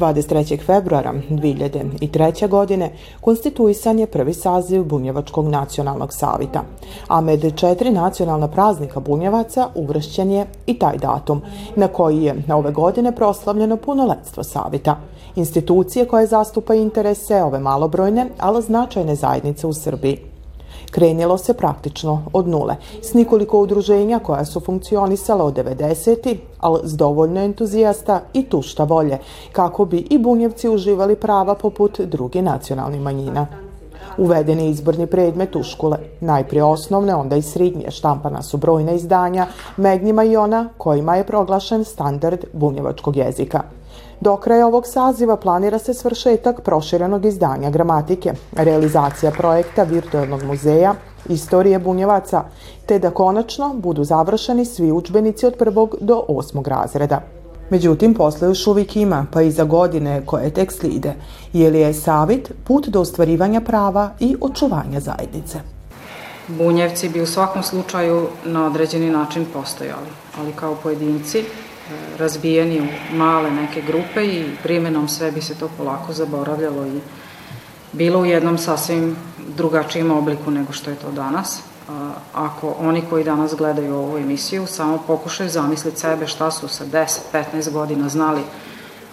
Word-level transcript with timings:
23. 0.00 0.64
februara 0.66 1.14
2003. 1.30 2.48
godine 2.48 2.90
konstituisan 3.20 3.98
je 3.98 4.06
prvi 4.06 4.34
saziv 4.34 4.84
Bunjevačkog 4.84 5.48
nacionalnog 5.48 6.12
savita, 6.12 6.62
a 7.08 7.20
med 7.20 7.56
četiri 7.56 7.90
nacionalna 7.90 8.48
praznika 8.48 9.00
Bunjevaca 9.00 9.68
uvršćen 9.74 10.30
je 10.30 10.46
i 10.66 10.78
taj 10.78 10.98
datum, 10.98 11.42
na 11.76 11.88
koji 11.88 12.22
je 12.22 12.42
na 12.46 12.56
ove 12.56 12.72
godine 12.72 13.12
proslavljeno 13.16 13.76
punoletstvo 13.76 14.42
savita, 14.42 14.96
institucije 15.36 16.08
koje 16.08 16.26
zastupa 16.26 16.74
interese 16.74 17.42
ove 17.42 17.58
malobrojne, 17.58 18.26
ali 18.38 18.62
značajne 18.62 19.14
zajednice 19.14 19.66
u 19.66 19.72
Srbiji. 19.72 20.29
Krenilo 20.90 21.38
se 21.38 21.54
praktično 21.54 22.22
od 22.32 22.48
nule, 22.48 22.76
s 23.02 23.14
nikoliko 23.14 23.58
udruženja 23.58 24.18
koja 24.18 24.44
su 24.44 24.60
funkcionisala 24.60 25.44
od 25.44 25.54
90. 25.54 26.36
ali 26.58 26.80
s 26.84 26.96
dovoljno 26.96 27.40
entuzijasta 27.40 28.20
i 28.32 28.42
tušta 28.42 28.84
volje, 28.84 29.18
kako 29.52 29.84
bi 29.84 30.06
i 30.10 30.18
bunjevci 30.18 30.68
uživali 30.68 31.16
prava 31.16 31.54
poput 31.54 32.00
druge 32.00 32.42
nacionalnih 32.42 33.00
manjina. 33.00 33.46
Uveden 34.18 34.60
je 34.60 34.70
izborni 34.70 35.06
predmet 35.06 35.56
u 35.56 35.62
škole, 35.62 35.98
najprije 36.20 36.64
osnovne, 36.64 37.14
onda 37.14 37.36
i 37.36 37.42
srednje, 37.42 37.90
štampana 37.90 38.42
su 38.42 38.56
brojna 38.56 38.92
izdanja, 38.92 39.46
med 39.76 40.02
njima 40.02 40.24
i 40.24 40.36
ona 40.36 40.68
kojima 40.76 41.16
je 41.16 41.26
proglašen 41.26 41.84
standard 41.84 42.44
bunjevačkog 42.52 43.16
jezika. 43.16 43.62
Do 44.20 44.36
kraja 44.36 44.66
ovog 44.66 44.86
saziva 44.86 45.36
planira 45.36 45.78
se 45.78 45.94
svršetak 45.94 46.60
proširenog 46.60 47.24
izdanja 47.24 47.70
gramatike, 47.70 48.32
realizacija 48.52 49.32
projekta 49.32 49.82
virtualnog 49.82 50.42
muzeja, 50.42 50.94
istorije 51.28 51.78
bunjevaca, 51.78 52.42
te 52.86 52.98
da 52.98 53.10
konačno 53.10 53.74
budu 53.74 54.04
završeni 54.04 54.64
svi 54.64 54.92
učbenici 54.92 55.46
od 55.46 55.54
prvog 55.58 55.96
do 56.00 56.24
osmog 56.28 56.68
razreda. 56.68 57.20
Međutim, 57.70 58.14
posle 58.14 58.48
još 58.48 58.66
uvijek 58.66 58.96
ima, 58.96 59.26
pa 59.32 59.42
i 59.42 59.50
za 59.50 59.64
godine 59.64 60.22
koje 60.26 60.50
tek 60.50 60.72
slide, 60.72 61.14
je 61.52 61.70
li 61.70 61.80
je 61.80 61.94
savit 61.94 62.52
put 62.64 62.88
do 62.88 63.00
ostvarivanja 63.00 63.60
prava 63.60 64.10
i 64.20 64.36
očuvanja 64.40 65.00
zajednice. 65.00 65.58
Bunjevci 66.48 67.08
bi 67.08 67.20
u 67.20 67.26
svakom 67.26 67.62
slučaju 67.62 68.26
na 68.44 68.66
određeni 68.66 69.10
način 69.10 69.46
postojali, 69.52 70.08
ali 70.38 70.52
kao 70.52 70.74
pojedinci 70.82 71.44
razbijeni 72.18 72.80
u 72.80 73.16
male 73.16 73.50
neke 73.50 73.82
grupe 73.82 74.24
i 74.24 74.44
primenom 74.62 75.08
sve 75.08 75.32
bi 75.32 75.42
se 75.42 75.54
to 75.54 75.70
polako 75.78 76.12
zaboravljalo 76.12 76.86
i 76.86 77.00
bilo 77.92 78.20
u 78.20 78.26
jednom 78.26 78.58
sasvim 78.58 79.16
drugačijem 79.56 80.10
obliku 80.10 80.50
nego 80.50 80.72
što 80.72 80.90
je 80.90 80.96
to 80.96 81.10
danas. 81.10 81.60
Ako 82.34 82.74
oni 82.78 83.02
koji 83.10 83.24
danas 83.24 83.54
gledaju 83.54 83.96
ovu 83.96 84.18
emisiju 84.18 84.66
samo 84.66 85.02
pokušaju 85.06 85.50
zamisliti 85.50 86.00
sebe 86.00 86.26
šta 86.26 86.50
su 86.50 86.68
sa 86.68 86.84
10-15 86.86 87.70
godina 87.70 88.08
znali 88.08 88.40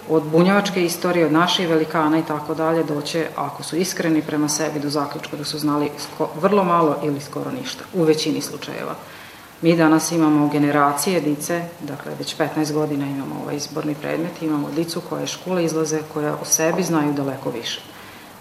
od 0.08 0.22
bunjevačke 0.22 0.84
istorije, 0.84 1.26
od 1.26 1.32
naših 1.32 1.68
velikana 1.68 2.18
i 2.18 2.22
tako 2.22 2.54
dalje, 2.54 2.84
doće, 2.84 3.26
ako 3.36 3.62
su 3.62 3.76
iskreni 3.76 4.22
prema 4.22 4.48
sebi, 4.48 4.80
do 4.80 4.90
zaključka 4.90 5.36
da 5.36 5.44
su 5.44 5.58
znali 5.58 5.90
vrlo 6.40 6.64
malo 6.64 6.96
ili 7.02 7.20
skoro 7.20 7.50
ništa, 7.50 7.84
u 7.94 8.02
većini 8.02 8.40
slučajeva. 8.40 8.94
Mi 9.62 9.76
danas 9.76 10.12
imamo 10.12 10.48
generacije 10.48 11.20
dice, 11.20 11.62
dakle 11.80 12.12
već 12.18 12.36
15 12.36 12.72
godina 12.72 13.06
imamo 13.06 13.40
ovaj 13.42 13.56
izborni 13.56 13.94
predmet, 13.94 14.42
imamo 14.42 14.68
dicu 14.76 15.00
koje 15.08 15.26
škole 15.26 15.64
izlaze, 15.64 15.98
koja 16.12 16.34
o 16.34 16.44
sebi 16.44 16.82
znaju 16.82 17.12
daleko 17.12 17.50
više. 17.50 17.80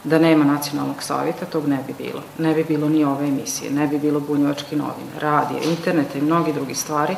Da 0.04 0.20
nema 0.20 0.46
nacionalnog 0.46 1.04
savjeta, 1.04 1.46
tog 1.46 1.68
ne 1.68 1.80
bi 1.88 1.94
bilo. 1.98 2.22
Ne 2.38 2.54
bi 2.54 2.64
bilo 2.64 2.90
ni 2.90 3.04
ove 3.04 3.28
emisije, 3.28 3.72
ne 3.72 3.88
bi 3.88 4.00
bilo 4.00 4.20
bunjevačke 4.20 4.76
novine, 4.76 5.20
radije, 5.20 5.62
interneta 5.64 6.18
i 6.18 6.22
mnogi 6.22 6.54
drugi 6.54 6.76
stvari. 6.76 7.16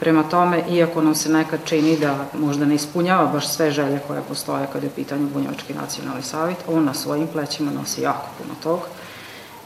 Prema 0.00 0.22
tome, 0.22 0.64
iako 0.70 1.02
nam 1.02 1.14
se 1.14 1.28
nekad 1.28 1.60
čini 1.64 1.96
da 1.96 2.26
možda 2.38 2.66
ne 2.66 2.74
ispunjava 2.74 3.26
baš 3.26 3.48
sve 3.48 3.70
želje 3.70 4.00
koje 4.06 4.22
postoje 4.28 4.66
kada 4.72 4.86
je 4.86 4.92
pitanje 4.96 5.30
bunjevački 5.34 5.74
nacionalni 5.74 6.22
savjet, 6.22 6.58
on 6.68 6.84
na 6.84 6.94
svojim 6.94 7.26
plećima 7.26 7.70
nosi 7.70 8.02
jako 8.02 8.26
puno 8.38 8.54
toga 8.62 8.97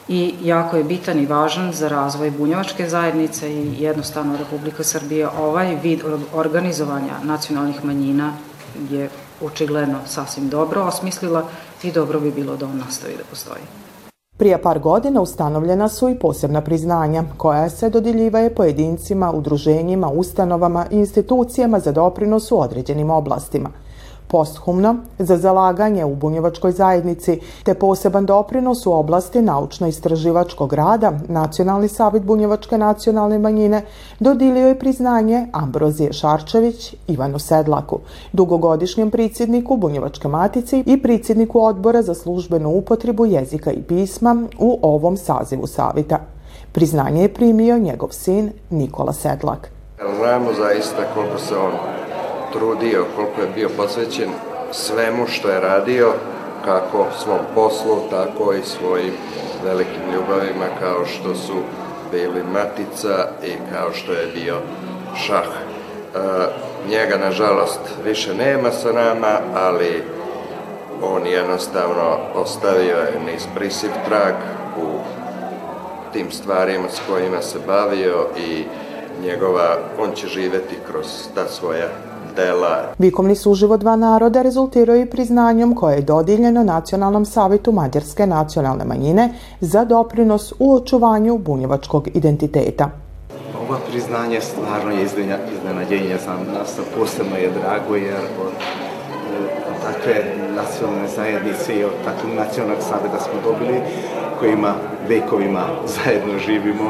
i 0.07 0.33
jako 0.43 0.77
je 0.77 0.83
bitan 0.83 1.19
i 1.19 1.25
važan 1.25 1.73
za 1.73 1.87
razvoj 1.87 2.31
bunjevačke 2.31 2.89
zajednice 2.89 3.53
i 3.53 3.83
jednostavno 3.83 4.37
Republika 4.37 4.83
Srbija 4.83 5.31
ovaj 5.39 5.75
vid 5.83 5.99
organizovanja 6.33 7.13
nacionalnih 7.23 7.85
manjina 7.85 8.33
je 8.89 9.09
očigledno 9.41 9.97
sasvim 10.05 10.49
dobro 10.49 10.81
osmislila 10.81 11.43
i 11.83 11.91
dobro 11.91 12.19
bi 12.19 12.31
bilo 12.31 12.55
da 12.55 12.65
on 12.65 12.77
nastavi 12.77 13.13
da 13.17 13.23
postoji. 13.29 13.61
Prije 14.37 14.61
par 14.61 14.79
godina 14.79 15.21
ustanovljena 15.21 15.89
su 15.89 16.09
i 16.09 16.19
posebna 16.19 16.61
priznanja 16.61 17.23
koja 17.37 17.69
se 17.69 17.89
dodjeljivaju 17.89 18.55
pojedincima, 18.55 19.31
udruženjima, 19.31 20.09
ustanovama 20.09 20.85
i 20.91 20.95
institucijama 20.95 21.79
za 21.79 21.91
doprinos 21.91 22.51
u 22.51 22.59
određenim 22.59 23.09
oblastima– 23.09 23.69
posthumno 24.27 24.95
za 25.19 25.37
zalaganje 25.37 26.05
u 26.05 26.15
bunjevačkoj 26.15 26.71
zajednici 26.71 27.39
te 27.63 27.73
poseban 27.73 28.25
doprinos 28.25 28.85
u 28.85 28.93
oblasti 28.93 29.41
naučno-istraživačkog 29.41 30.73
rada 30.73 31.13
Nacionalni 31.27 31.87
savjet 31.87 32.23
bunjevačke 32.23 32.77
nacionalne 32.77 33.39
manjine 33.39 33.81
dodilio 34.19 34.67
je 34.67 34.79
priznanje 34.79 35.47
Ambrozije 35.51 36.13
Šarčević 36.13 36.95
Ivanu 37.07 37.39
Sedlaku, 37.39 37.99
dugogodišnjem 38.33 39.11
pricidniku 39.11 39.77
Bunjevačke 39.77 40.27
matice 40.27 40.83
i 40.85 41.01
pricidniku 41.01 41.65
odbora 41.65 42.01
za 42.01 42.13
službenu 42.13 42.69
upotrebu 42.69 43.25
jezika 43.25 43.71
i 43.71 43.81
pisma 43.81 44.43
u 44.59 44.79
ovom 44.81 45.17
sazivu 45.17 45.67
savita. 45.67 46.19
Priznanje 46.71 47.21
je 47.21 47.33
primio 47.33 47.79
njegov 47.79 48.09
sin 48.11 48.51
Nikola 48.69 49.13
Sedlak. 49.13 49.69
Znamo 50.17 50.49
zaista 50.53 51.03
koliko 51.13 51.37
se 51.37 51.55
on 51.57 52.02
trudio, 52.53 53.05
koliko 53.15 53.41
je 53.41 53.47
bio 53.55 53.69
posvećen 53.77 54.29
svemu 54.71 55.27
što 55.27 55.49
je 55.49 55.59
radio, 55.59 56.13
kako 56.65 57.05
svom 57.23 57.39
poslu, 57.55 57.97
tako 58.09 58.53
i 58.53 58.63
svojim 58.63 59.13
velikim 59.63 60.01
ljubavima 60.13 60.65
kao 60.79 61.05
što 61.05 61.35
su 61.35 61.53
bili 62.11 62.43
matica 62.53 63.27
i 63.43 63.51
kao 63.73 63.93
što 63.93 64.11
je 64.11 64.27
bio 64.33 64.55
šah. 65.25 65.47
E, 65.47 66.19
njega, 66.89 67.17
nažalost, 67.17 67.79
više 68.05 68.33
nema 68.35 68.71
sa 68.71 68.91
nama, 68.91 69.39
ali 69.55 70.03
on 71.01 71.27
jednostavno 71.27 72.17
ostavio 72.35 72.97
je 72.97 73.19
neisprisiv 73.25 73.89
trag 74.07 74.33
u 74.77 74.99
tim 76.13 76.31
stvarima 76.31 76.89
s 76.89 77.01
kojima 77.09 77.41
se 77.41 77.59
bavio 77.67 78.27
i 78.37 78.63
njegova, 79.21 79.77
on 79.99 80.11
će 80.15 80.27
živeti 80.27 80.75
kroz 80.91 81.05
ta 81.35 81.47
svoja 81.47 82.12
dela. 82.35 82.93
Vikovni 82.99 83.35
suživot 83.35 83.79
dva 83.79 83.95
naroda 83.95 84.41
rezultirao 84.41 84.95
i 84.95 85.05
priznanjem 85.05 85.75
koje 85.75 85.95
je 85.95 86.01
dodiljeno 86.01 86.63
Nacionalnom 86.63 87.25
savetu 87.25 87.71
Mađarske 87.71 88.27
nacionalne 88.27 88.85
manjine 88.85 89.29
za 89.59 89.85
doprinos 89.85 90.53
u 90.59 90.75
očuvanju 90.75 91.37
bunjevačkog 91.37 92.07
identiteta. 92.13 92.89
Ova 93.69 93.77
priznanje 93.91 94.41
stvarno 94.41 94.91
je 94.91 95.03
iznenađenje 95.03 96.17
za 96.25 96.33
nas, 96.53 96.79
posebno 96.97 97.35
je 97.35 97.51
drago 97.51 97.95
jer 97.95 98.21
od 98.45 98.53
takve 99.83 100.15
nacionalne 100.55 101.07
zajednice 101.15 101.75
i 101.75 101.83
od 101.83 101.91
takvog 102.05 102.31
nacionalnog 102.35 102.81
saveta 102.89 103.19
smo 103.19 103.51
dobili 103.51 103.81
kojima 104.39 104.73
vekovima 105.09 105.63
zajedno 105.95 106.39
živimo 106.45 106.89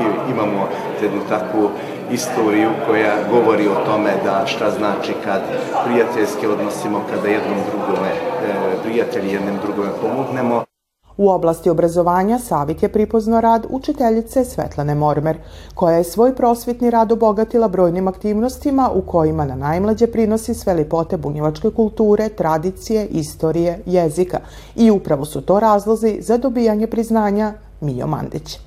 i 0.00 0.30
imamo 0.30 0.68
jednu 1.02 1.20
takvu 1.28 1.70
istoriju 2.12 2.70
koja 2.86 3.14
govori 3.30 3.68
o 3.68 3.84
tome 3.86 4.10
da 4.24 4.46
šta 4.46 4.70
znači 4.70 5.12
kad 5.24 5.40
prijateljski 5.84 6.46
odnosimo, 6.46 7.00
kada 7.10 7.28
jednom 7.28 7.58
drugome, 7.70 8.08
e, 8.08 8.82
prijatelji 8.82 9.32
jednom 9.32 9.56
drugome 9.66 9.90
pomognemo. 10.02 10.64
U 11.16 11.30
oblasti 11.30 11.70
obrazovanja 11.70 12.38
Savit 12.38 12.82
je 12.82 12.88
pripozno 12.88 13.40
rad 13.40 13.66
učiteljice 13.70 14.44
Svetlane 14.44 14.94
Mormer, 14.94 15.38
koja 15.74 15.96
je 15.96 16.04
svoj 16.04 16.34
prosvjetni 16.34 16.90
rad 16.90 17.12
obogatila 17.12 17.68
brojnim 17.68 18.08
aktivnostima 18.08 18.90
u 18.94 19.02
kojima 19.02 19.44
na 19.44 19.54
najmlađe 19.56 20.06
prinosi 20.06 20.54
sve 20.54 20.74
lipote 20.74 21.16
bunjevačke 21.16 21.70
kulture, 21.70 22.28
tradicije, 22.28 23.06
istorije, 23.06 23.80
jezika 23.86 24.38
i 24.76 24.90
upravo 24.90 25.24
su 25.24 25.40
to 25.40 25.60
razlozi 25.60 26.18
za 26.20 26.36
dobijanje 26.36 26.86
priznanja 26.86 27.52
Mijo 27.80 28.06
Mandić. 28.06 28.58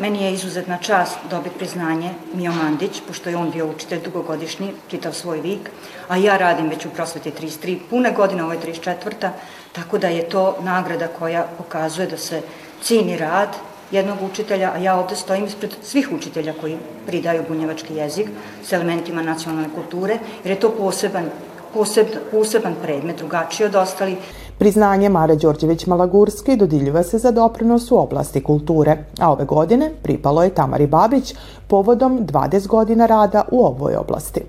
Meni 0.00 0.22
je 0.24 0.32
izuzetna 0.32 0.78
čast 0.78 1.18
dobiti 1.30 1.58
priznanje 1.58 2.10
Mio 2.34 2.52
Mandić, 2.52 3.02
pošto 3.06 3.30
je 3.30 3.36
on 3.36 3.50
bio 3.50 3.66
učitelj 3.66 4.00
dugogodišnji, 4.04 4.72
čitav 4.88 5.12
svoj 5.12 5.40
vik, 5.40 5.70
a 6.08 6.16
ja 6.16 6.36
radim 6.36 6.68
već 6.68 6.86
u 6.86 6.90
prosveti 6.90 7.30
33, 7.30 7.78
pune 7.90 8.12
godine, 8.12 8.44
ovo 8.44 8.52
je 8.52 8.60
34. 8.60 9.30
Tako 9.72 9.98
da 9.98 10.08
je 10.08 10.28
to 10.28 10.56
nagrada 10.62 11.08
koja 11.08 11.46
pokazuje 11.58 12.06
da 12.06 12.16
se 12.16 12.42
cini 12.82 13.18
rad 13.18 13.48
jednog 13.90 14.22
učitelja, 14.22 14.72
a 14.74 14.78
ja 14.78 14.96
ovde 14.96 15.16
stojim 15.16 15.44
ispred 15.44 15.70
svih 15.82 16.08
učitelja 16.12 16.54
koji 16.60 16.78
pridaju 17.06 17.44
bunjevački 17.48 17.94
jezik 17.94 18.28
s 18.64 18.72
elementima 18.72 19.22
nacionalne 19.22 19.68
kulture, 19.74 20.18
jer 20.44 20.56
je 20.56 20.60
to 20.60 20.70
poseban, 20.70 21.30
poseb, 21.74 22.06
poseban 22.30 22.74
predmet, 22.82 23.16
drugačiji 23.16 23.66
od 23.66 23.74
ostalih. 23.74 24.16
Priznanje 24.60 25.08
Mare 25.08 25.36
Đorđević-Malagurski 25.36 26.56
dodiljiva 26.56 27.02
se 27.02 27.18
za 27.18 27.30
doprinos 27.30 27.90
u 27.90 27.98
oblasti 27.98 28.42
kulture, 28.42 28.96
a 29.20 29.32
ove 29.32 29.44
godine 29.44 29.90
pripalo 30.02 30.42
je 30.42 30.54
Tamari 30.54 30.86
Babić 30.86 31.34
povodom 31.68 32.18
20 32.26 32.66
godina 32.66 33.06
rada 33.06 33.44
u 33.50 33.64
ovoj 33.66 33.96
oblasti. 33.96 34.40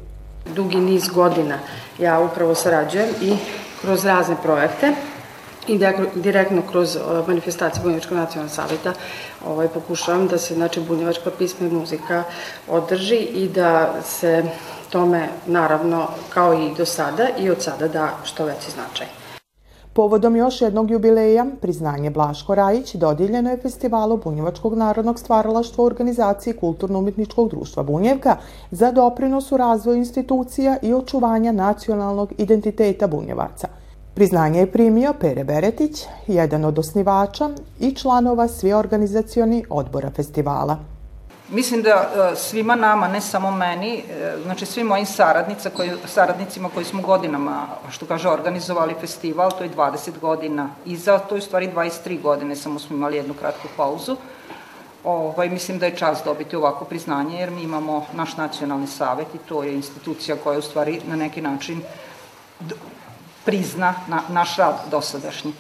dugi 0.55 0.77
niz 0.77 1.07
godina 1.07 1.55
ja 1.99 2.19
upravo 2.19 2.55
sarađujem 2.55 3.09
i 3.21 3.35
kroz 3.81 4.05
razne 4.05 4.35
projekte 4.43 4.93
i 5.67 5.79
direktno 6.15 6.61
kroz 6.71 6.97
manifestacije 7.27 7.83
Bunjevačkog 7.83 8.17
nacionalnog 8.17 8.55
savjeta 8.55 8.93
ovaj, 9.47 9.67
pokušavam 9.67 10.27
da 10.27 10.37
se 10.37 10.53
znači, 10.53 10.81
bunjevačka 10.81 11.31
pisma 11.37 11.67
i 11.67 11.71
muzika 11.71 12.23
održi 12.67 13.15
i 13.15 13.47
da 13.49 13.93
se 14.03 14.43
tome 14.89 15.27
naravno 15.45 16.07
kao 16.29 16.53
i 16.53 16.75
do 16.77 16.85
sada 16.85 17.27
i 17.39 17.49
od 17.49 17.63
sada 17.63 17.87
da 17.87 18.09
što 18.23 18.45
veći 18.45 18.71
značaj. 18.71 19.20
Povodom 19.93 20.35
još 20.35 20.61
jednog 20.61 20.91
jubileja, 20.91 21.45
priznanje 21.61 22.09
Blaško 22.09 22.55
Rajić 22.55 22.95
dodijeljeno 22.95 23.49
je 23.49 23.57
festivalu 23.57 24.17
Bunjevačkog 24.17 24.73
narodnog 24.73 25.19
stvaralaštva 25.19 25.83
u 25.83 25.87
organizaciji 25.87 26.53
Kulturno-umetničkog 26.53 27.49
društva 27.49 27.83
Bunjevka 27.83 28.37
za 28.71 28.91
doprinos 28.91 29.51
u 29.51 29.57
razvoju 29.57 29.97
institucija 29.97 30.77
i 30.81 30.93
očuvanja 30.93 31.51
nacionalnog 31.51 32.33
identiteta 32.37 33.07
Bunjevaca. 33.07 33.67
Priznanje 34.13 34.59
je 34.59 34.71
primio 34.71 35.13
Pere 35.19 35.43
Beretić, 35.43 36.05
jedan 36.27 36.65
od 36.65 36.79
osnivača 36.79 37.49
i 37.79 37.95
članova 37.95 38.47
svi 38.47 38.73
organizacioni 38.73 39.65
odbora 39.69 40.09
festivala. 40.09 40.90
Mislim 41.51 41.81
da 41.81 41.89
e, 42.31 42.35
svima 42.35 42.75
nama, 42.75 43.07
ne 43.07 43.21
samo 43.21 43.51
meni, 43.51 43.97
e, 43.97 44.35
znači 44.43 44.65
svim 44.65 44.87
mojim 44.87 45.05
saradnica 45.05 45.69
koji, 45.69 45.91
saradnicima 46.05 46.69
koji 46.69 46.85
smo 46.85 47.01
godinama, 47.01 47.67
što 47.91 48.05
kaže, 48.05 48.29
organizovali 48.29 48.95
festival, 49.01 49.51
to 49.51 49.63
je 49.63 49.69
20 49.69 50.19
godina 50.21 50.69
iza, 50.85 51.19
to 51.19 51.35
je 51.35 51.39
u 51.39 51.41
stvari 51.41 51.69
23 51.75 52.21
godine, 52.21 52.55
samo 52.55 52.79
smo 52.79 52.95
imali 52.95 53.17
jednu 53.17 53.33
kratku 53.33 53.67
pauzu. 53.77 54.17
Ovaj, 55.03 55.49
mislim 55.49 55.79
da 55.79 55.85
je 55.85 55.97
čas 55.97 56.21
dobiti 56.25 56.55
ovako 56.55 56.85
priznanje, 56.85 57.39
jer 57.39 57.51
mi 57.51 57.63
imamo 57.63 58.05
naš 58.13 58.37
nacionalni 58.37 58.87
savet 58.87 59.27
i 59.35 59.37
to 59.37 59.63
je 59.63 59.73
institucija 59.73 60.37
koja 60.43 60.59
u 60.59 60.61
stvari 60.61 61.01
na 61.07 61.15
neki 61.15 61.41
način 61.41 61.81
prizna 63.45 63.93
na, 64.07 64.21
naš 64.29 64.57
rad 64.57 64.75
dosadašnji. 64.91 65.53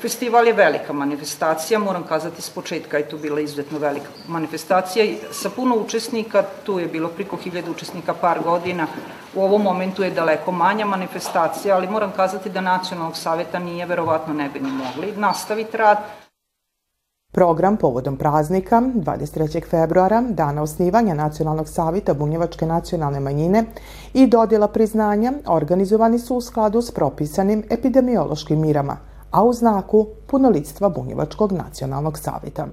Festival 0.00 0.46
je 0.46 0.52
velika 0.52 0.92
manifestacija, 0.92 1.78
moram 1.78 2.02
kazati 2.02 2.42
s 2.42 2.50
početka 2.50 2.98
je 2.98 3.08
tu 3.08 3.18
bila 3.18 3.40
izuzetno 3.40 3.78
velika 3.78 4.06
manifestacija 4.28 5.04
sa 5.32 5.50
puno 5.50 5.76
učesnika, 5.76 6.42
tu 6.64 6.78
je 6.78 6.86
bilo 6.86 7.08
priko 7.08 7.36
hiljada 7.36 7.70
učesnika 7.70 8.14
par 8.14 8.40
godina, 8.44 8.86
u 9.34 9.42
ovom 9.42 9.62
momentu 9.62 10.02
je 10.02 10.10
daleko 10.10 10.52
manja 10.52 10.86
manifestacija, 10.86 11.76
ali 11.76 11.88
moram 11.88 12.12
kazati 12.16 12.50
da 12.50 12.60
Nacionalnog 12.60 13.16
saveta 13.16 13.58
nije, 13.58 13.86
verovatno 13.86 14.34
ne 14.34 14.48
bi 14.48 14.60
ni 14.60 14.70
mogli 14.72 15.12
nastaviti 15.16 15.76
rad. 15.76 15.98
Program 17.32 17.76
povodom 17.76 18.16
praznika 18.16 18.80
23. 18.80 19.70
februara, 19.70 20.20
dana 20.20 20.62
osnivanja 20.62 21.14
Nacionalnog 21.14 21.68
savita 21.68 22.14
Bunjevačke 22.14 22.66
nacionalne 22.66 23.20
manjine 23.20 23.64
i 24.14 24.26
dodjela 24.26 24.68
priznanja 24.68 25.32
organizovani 25.46 26.18
su 26.18 26.36
u 26.36 26.40
skladu 26.40 26.82
s 26.82 26.90
propisanim 26.90 27.64
epidemiološkim 27.70 28.60
mirama– 28.60 28.96
a 29.36 29.44
u 29.44 29.52
znaku 29.52 30.06
punolitstva 30.26 30.88
Bunjevačkog 30.88 31.52
nacionalnog 31.52 32.18
savita. 32.18 32.66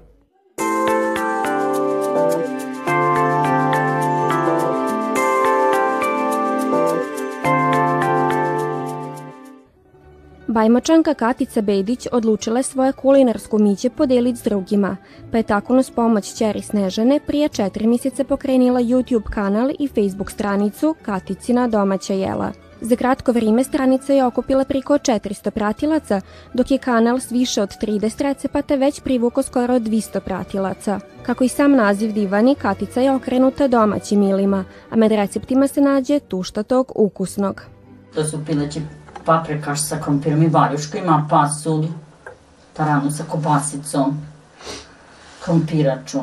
Bajmačanka 10.47 11.13
Katica 11.13 11.61
Bedić 11.61 12.07
odlučila 12.11 12.59
je 12.59 12.63
svoje 12.63 12.91
kulinarsko 12.91 13.57
miće 13.57 13.89
podeliti 13.89 14.39
s 14.39 14.43
drugima, 14.43 14.97
pa 15.31 15.37
je 15.37 15.43
tako 15.43 15.75
nas 15.75 15.91
pomoć 15.91 16.37
čeri 16.37 16.61
Snežane 16.61 17.19
prije 17.27 17.49
četiri 17.49 17.87
mjeseca 17.87 18.23
pokrenila 18.23 18.79
YouTube 18.79 19.29
kanal 19.33 19.69
i 19.79 19.87
Facebook 19.87 20.31
stranicu 20.31 20.95
Katicina 21.01 21.67
domaća 21.67 22.13
jela– 22.13 22.51
Za 22.85 22.95
kratko 22.95 23.31
vrijeme 23.31 23.63
stranica 23.63 24.13
je 24.13 24.25
okupila 24.25 24.65
priko 24.65 24.93
400 24.93 25.49
pratilaca, 25.49 26.21
dok 26.53 26.71
je 26.71 26.77
kanal 26.77 27.19
s 27.19 27.31
više 27.31 27.61
od 27.61 27.69
30 27.81 28.21
recepata 28.23 28.75
već 28.75 28.99
privuko 28.99 29.43
skoro 29.43 29.79
200 29.79 30.19
pratilaca. 30.19 30.99
Kako 31.25 31.43
i 31.43 31.47
sam 31.47 31.71
naziv 31.75 32.13
divani, 32.13 32.55
katica 32.55 33.01
je 33.01 33.11
okrenuta 33.11 33.67
domaćim 33.67 34.19
milima, 34.19 34.65
a 34.89 34.95
med 34.95 35.11
receptima 35.11 35.67
se 35.67 35.81
nađe 35.81 36.19
tuštatog 36.19 36.91
ukusnog. 36.95 37.61
To 38.15 38.25
su 38.25 38.45
pileći 38.45 38.81
paprikaš 39.25 39.87
sa 39.87 40.01
krompirom 40.01 40.43
i 40.43 40.47
valjuškima, 40.47 41.27
pasulj, 41.29 41.87
taranu 42.73 43.11
sa 43.11 43.23
kobasicom, 43.23 44.21
krompiraču, 45.43 46.19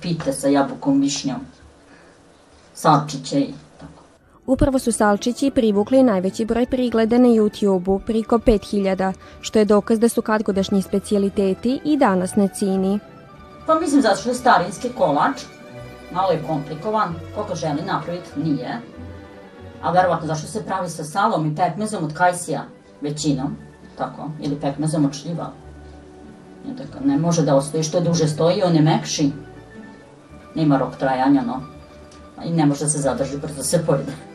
pite 0.00 0.32
sa 0.32 0.48
jabukom, 0.48 1.00
višnjom, 1.00 1.40
salčiće 2.74 3.40
i 3.40 3.54
Upravo 4.48 4.78
su 4.78 4.92
salčići 4.92 5.50
privukli 5.50 6.02
najveći 6.02 6.44
broj 6.44 6.66
prigleda 6.66 7.18
na 7.18 7.28
YouTube-u, 7.28 7.98
priko 7.98 8.38
5000, 8.38 9.12
što 9.40 9.58
je 9.58 9.64
dokaz 9.64 10.00
da 10.00 10.08
su 10.08 10.22
kadgodašnji 10.22 10.82
specialiteti 10.82 11.80
i 11.84 11.96
danas 11.96 12.36
na 12.36 12.48
cini. 12.48 12.98
Pa 13.66 13.80
mislim 13.80 14.02
zato 14.02 14.16
što 14.16 14.28
je 14.28 14.34
starinski 14.34 14.88
kolač, 14.88 15.42
malo 16.12 16.32
je 16.32 16.42
komplikovan, 16.46 17.14
koliko 17.34 17.54
želi 17.54 17.82
napraviti 17.86 18.40
nije, 18.44 18.80
a 19.82 19.92
verovatno 19.92 20.26
zašto 20.26 20.46
se 20.46 20.64
pravi 20.64 20.88
sa 20.88 21.04
salom 21.04 21.46
i 21.46 21.56
pekmezom 21.56 22.04
od 22.04 22.14
kajsija, 22.14 22.64
većinom, 23.00 23.56
tako, 23.98 24.30
ili 24.40 24.60
pekmezom 24.60 25.04
od 25.04 25.14
šljiva. 25.14 25.52
Ne 27.04 27.18
može 27.18 27.42
da 27.42 27.56
ostoji 27.56 27.82
što 27.82 28.00
duže 28.00 28.28
stoji, 28.28 28.62
on 28.62 28.74
je 28.74 28.82
mekši, 28.82 29.30
nema 30.54 30.78
rok 30.78 30.96
trajanja, 30.96 31.42
no, 31.42 31.60
i 32.44 32.50
ne 32.50 32.66
može 32.66 32.84
da 32.84 32.90
se 32.90 32.98
zadrži, 32.98 33.36
brzo 33.36 33.62
se 33.62 33.84
pojede. 33.86 34.27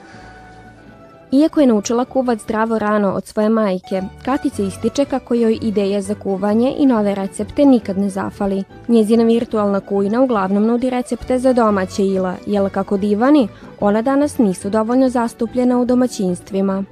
Iako 1.33 1.61
je 1.61 1.67
naučila 1.67 2.05
kuvat 2.05 2.39
zdravo 2.39 2.79
rano 2.79 3.11
od 3.11 3.25
svoje 3.25 3.49
majke, 3.49 4.01
Katica 4.25 4.63
ističe 4.63 5.05
kako 5.05 5.33
joj 5.33 5.59
ideje 5.61 6.01
za 6.01 6.15
kuvanje 6.15 6.73
i 6.77 6.85
nove 6.85 7.15
recepte 7.15 7.65
nikad 7.65 7.97
ne 7.97 8.09
zafali. 8.09 8.63
Njezina 8.87 9.23
virtualna 9.23 9.79
kujna 9.79 10.21
uglavnom 10.21 10.65
nudi 10.65 10.89
recepte 10.89 11.39
za 11.39 11.53
domaće 11.53 12.05
ila, 12.05 12.35
jel 12.45 12.69
kako 12.69 12.97
divani, 12.97 13.47
ona 13.79 14.01
danas 14.01 14.37
nisu 14.37 14.69
dovoljno 14.69 15.09
zastupljena 15.09 15.79
u 15.79 15.85
domaćinstvima. 15.85 16.83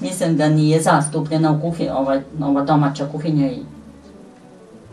Mislim 0.00 0.36
da 0.36 0.48
nije 0.48 0.80
zastupljena 0.80 1.52
u 1.52 1.60
kuhinji, 1.60 1.90
ova, 1.90 2.20
ova 2.42 2.62
domaća 2.62 3.06
kuhinja 3.12 3.46
i 3.46 3.62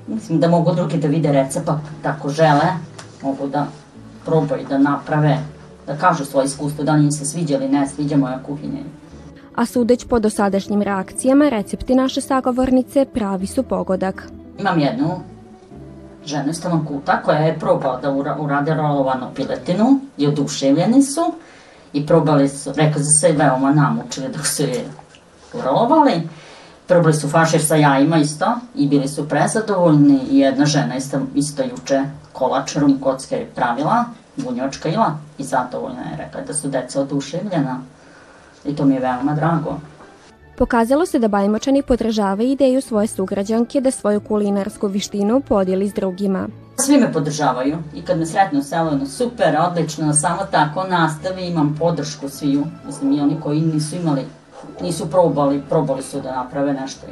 mislim 0.07 0.39
da 0.39 0.47
mogu 0.47 0.75
drugi 0.75 0.97
da 0.97 1.07
vide 1.07 1.31
recept, 1.31 1.69
tako 2.03 2.29
žele, 2.29 2.67
mogu 3.23 3.47
da 3.47 3.67
probaju 4.25 4.65
da 4.69 4.77
naprave 4.77 5.37
da 5.89 5.95
kažu 5.97 6.25
svoje 6.25 6.45
iskustvo, 6.45 6.83
da 6.83 6.93
li 6.93 7.03
im 7.03 7.11
se 7.11 7.25
sviđa 7.25 7.55
ili 7.55 7.69
ne 7.69 7.87
sviđa 7.87 8.17
moja 8.17 8.39
kuhinja. 8.45 8.83
A 9.55 9.65
sudeć 9.65 10.05
po 10.05 10.19
dosadašnjim 10.19 10.81
reakcijama, 10.81 11.49
recepti 11.49 11.95
naše 11.95 12.21
sagovornice 12.21 13.05
pravi 13.13 13.47
su 13.47 13.63
pogodak. 13.63 14.27
Imam 14.59 14.79
jednu 14.79 15.19
ženu 16.25 16.49
iz 16.49 16.61
Tamankuta 16.61 17.21
koja 17.21 17.37
je 17.37 17.59
probala 17.59 17.99
da 18.01 18.35
urade 18.39 18.73
rolovanu 18.73 19.27
piletinu 19.35 19.99
i 20.17 20.27
oduševljeni 20.27 21.03
su 21.03 21.33
i 21.93 22.05
probali 22.05 22.49
su, 22.49 22.73
rekao 22.75 22.99
da 22.99 23.03
se 23.03 23.31
veoma 23.31 23.73
namučili 23.73 24.27
dok 24.29 24.45
su 24.45 24.63
je 24.63 24.85
urolovali. 25.53 26.29
Probali 26.87 27.13
su 27.13 27.29
fašir 27.29 27.65
sa 27.65 27.75
jajima 27.75 28.17
isto 28.17 28.45
i 28.75 28.87
bili 28.87 29.07
su 29.07 29.29
prezadovoljni 29.29 30.19
i 30.31 30.39
jedna 30.39 30.65
žena 30.65 30.95
isto, 30.95 31.19
isto 31.35 31.63
juče 31.63 32.03
kolač 32.33 32.75
rum 32.75 32.97
kocke 33.01 33.45
pravila 33.55 34.05
bunjočka 34.43 34.89
ila 34.89 35.17
i 35.37 35.43
zadovoljna 35.43 36.01
je 36.01 36.17
rekla 36.17 36.41
da 36.41 36.53
su 36.53 36.67
deca 36.67 37.01
oduševljena 37.01 37.81
i 38.65 38.75
to 38.75 38.85
mi 38.85 38.93
je 38.93 38.99
veoma 38.99 39.33
drago. 39.33 39.79
Pokazalo 40.57 41.05
se 41.05 41.19
da 41.19 41.27
Bajmočani 41.27 41.81
podržavaju 41.81 42.51
ideju 42.51 42.81
svoje 42.81 43.07
sugrađanke 43.07 43.81
da 43.81 43.91
svoju 43.91 44.19
kulinarsku 44.19 44.87
vištinu 44.87 45.41
podijeli 45.41 45.89
s 45.89 45.93
drugima. 45.93 46.47
Svi 46.77 46.97
me 46.97 47.13
podržavaju 47.13 47.77
i 47.95 48.01
kad 48.01 48.19
me 48.19 48.25
sretnu 48.25 48.59
u 48.59 48.63
selu, 48.63 48.91
no 48.91 49.05
super, 49.05 49.57
odlično, 49.69 50.13
samo 50.13 50.41
tako 50.51 50.83
nastavi, 50.83 51.47
imam 51.47 51.75
podršku 51.79 52.29
sviju. 52.29 52.63
Mislim, 52.85 53.13
i 53.13 53.21
oni 53.21 53.37
koji 53.43 53.61
nisu 53.61 53.95
imali, 53.95 54.21
nisu 54.81 55.09
probali, 55.09 55.61
probali 55.69 56.03
su 56.03 56.21
da 56.21 56.35
naprave 56.35 56.73
nešto. 56.73 57.07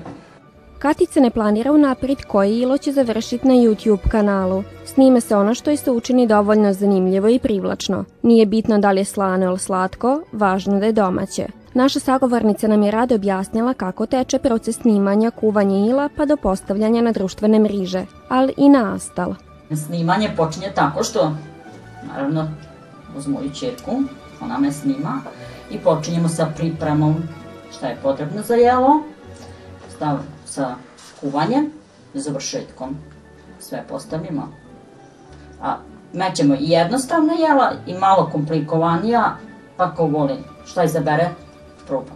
Katica 0.79 1.19
ne 1.19 1.29
planira 1.29 1.71
unaprijed 1.71 2.17
koje 2.27 2.59
ilo 2.59 2.77
će 2.77 2.91
završiti 2.91 3.47
na 3.47 3.53
YouTube 3.53 4.09
kanalu. 4.09 4.63
Snime 4.97 5.21
se 5.21 5.35
ono 5.35 5.53
što 5.53 5.77
se 5.77 5.91
učini 5.91 6.27
dovoljno 6.27 6.73
zanimljivo 6.73 7.27
i 7.27 7.39
privlačno. 7.39 8.05
Nije 8.23 8.45
bitno 8.45 8.79
da 8.79 8.91
li 8.91 9.01
je 9.01 9.05
slano 9.05 9.45
ili 9.45 9.59
slatko, 9.59 10.21
važno 10.31 10.79
da 10.79 10.85
je 10.85 10.91
domaće. 10.91 11.45
Naša 11.73 11.99
sagovornica 11.99 12.67
nam 12.67 12.83
je 12.83 12.91
rado 12.91 13.15
objasnila 13.15 13.73
kako 13.73 14.05
teče 14.05 14.39
proces 14.39 14.75
snimanja, 14.75 15.31
kuvanja 15.31 15.77
ila 15.77 16.09
pa 16.17 16.25
do 16.25 16.37
postavljanja 16.37 17.01
na 17.01 17.11
društvene 17.11 17.59
mriže, 17.59 18.05
ali 18.29 18.53
i 18.57 18.69
na 18.69 18.95
astal. 18.95 19.35
Snimanje 19.85 20.29
počinje 20.37 20.71
tako 20.75 21.03
što, 21.03 21.31
naravno, 22.07 22.47
uz 23.17 23.27
moju 23.27 23.53
čerku, 23.53 23.91
ona 24.41 24.57
me 24.57 24.71
snima 24.71 25.21
i 25.71 25.77
počinjemo 25.77 26.29
sa 26.29 26.47
pripremom 26.57 27.15
šta 27.71 27.87
je 27.87 27.97
potrebno 28.03 28.41
za 28.41 28.55
jelo, 28.55 29.03
stav 29.95 30.17
sa 30.45 30.75
kuvanjem, 31.21 31.71
završetkom 32.13 32.95
sve 33.59 33.83
postavimo. 33.89 34.66
A 35.61 35.77
Mećemo 36.13 36.55
i 36.55 36.69
jednostavna 36.69 37.33
jela 37.33 37.71
i 37.87 37.93
malo 37.93 38.29
komplikovanija, 38.31 39.35
pa 39.77 39.91
ko 39.91 40.05
voli 40.05 40.33
šta 40.65 40.83
izabere, 40.83 41.29
proba. 41.87 42.11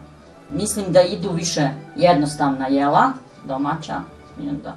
Mislim 0.49 0.85
da 0.89 1.01
idu 1.01 1.31
više 1.31 1.69
jednostavna 1.95 2.67
jela, 2.67 3.11
domaća, 3.45 4.01
i 4.43 4.49
onda 4.49 4.75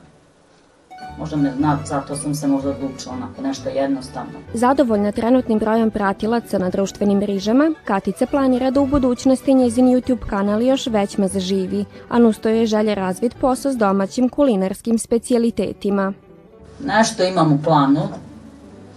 možda 1.19 1.37
me 1.37 1.53
zna, 1.57 1.79
zato 1.85 2.17
sam 2.17 2.35
se 2.35 2.47
možda 2.47 2.71
odlučila 2.71 3.15
onako 3.15 3.43
nešto 3.43 3.69
jednostavno. 3.69 4.33
Zadovoljna 4.55 5.13
trenutnim 5.13 5.59
brojem 5.59 5.91
pratilaca 5.91 6.59
na 6.59 6.71
društvenim 6.71 7.19
mrežama, 7.19 7.73
Katica 7.85 8.27
planira 8.27 8.71
da 8.71 8.81
u 8.81 8.87
budućnosti 8.87 9.55
njezin 9.55 9.87
YouTube 9.87 10.27
kanal 10.29 10.63
još 10.63 10.87
već 10.87 11.19
me 11.19 11.29
zaživi, 11.29 11.85
a 12.09 12.19
nustoje 12.19 12.59
je 12.59 12.67
želje 12.67 12.95
razvid 12.95 13.35
posao 13.41 13.73
s 13.73 13.77
domaćim 13.77 14.29
kulinarskim 14.29 14.99
specijalitetima. 14.99 16.13
Nešto 16.85 17.25
imam 17.25 17.53
u 17.53 17.59
planu, 17.65 18.01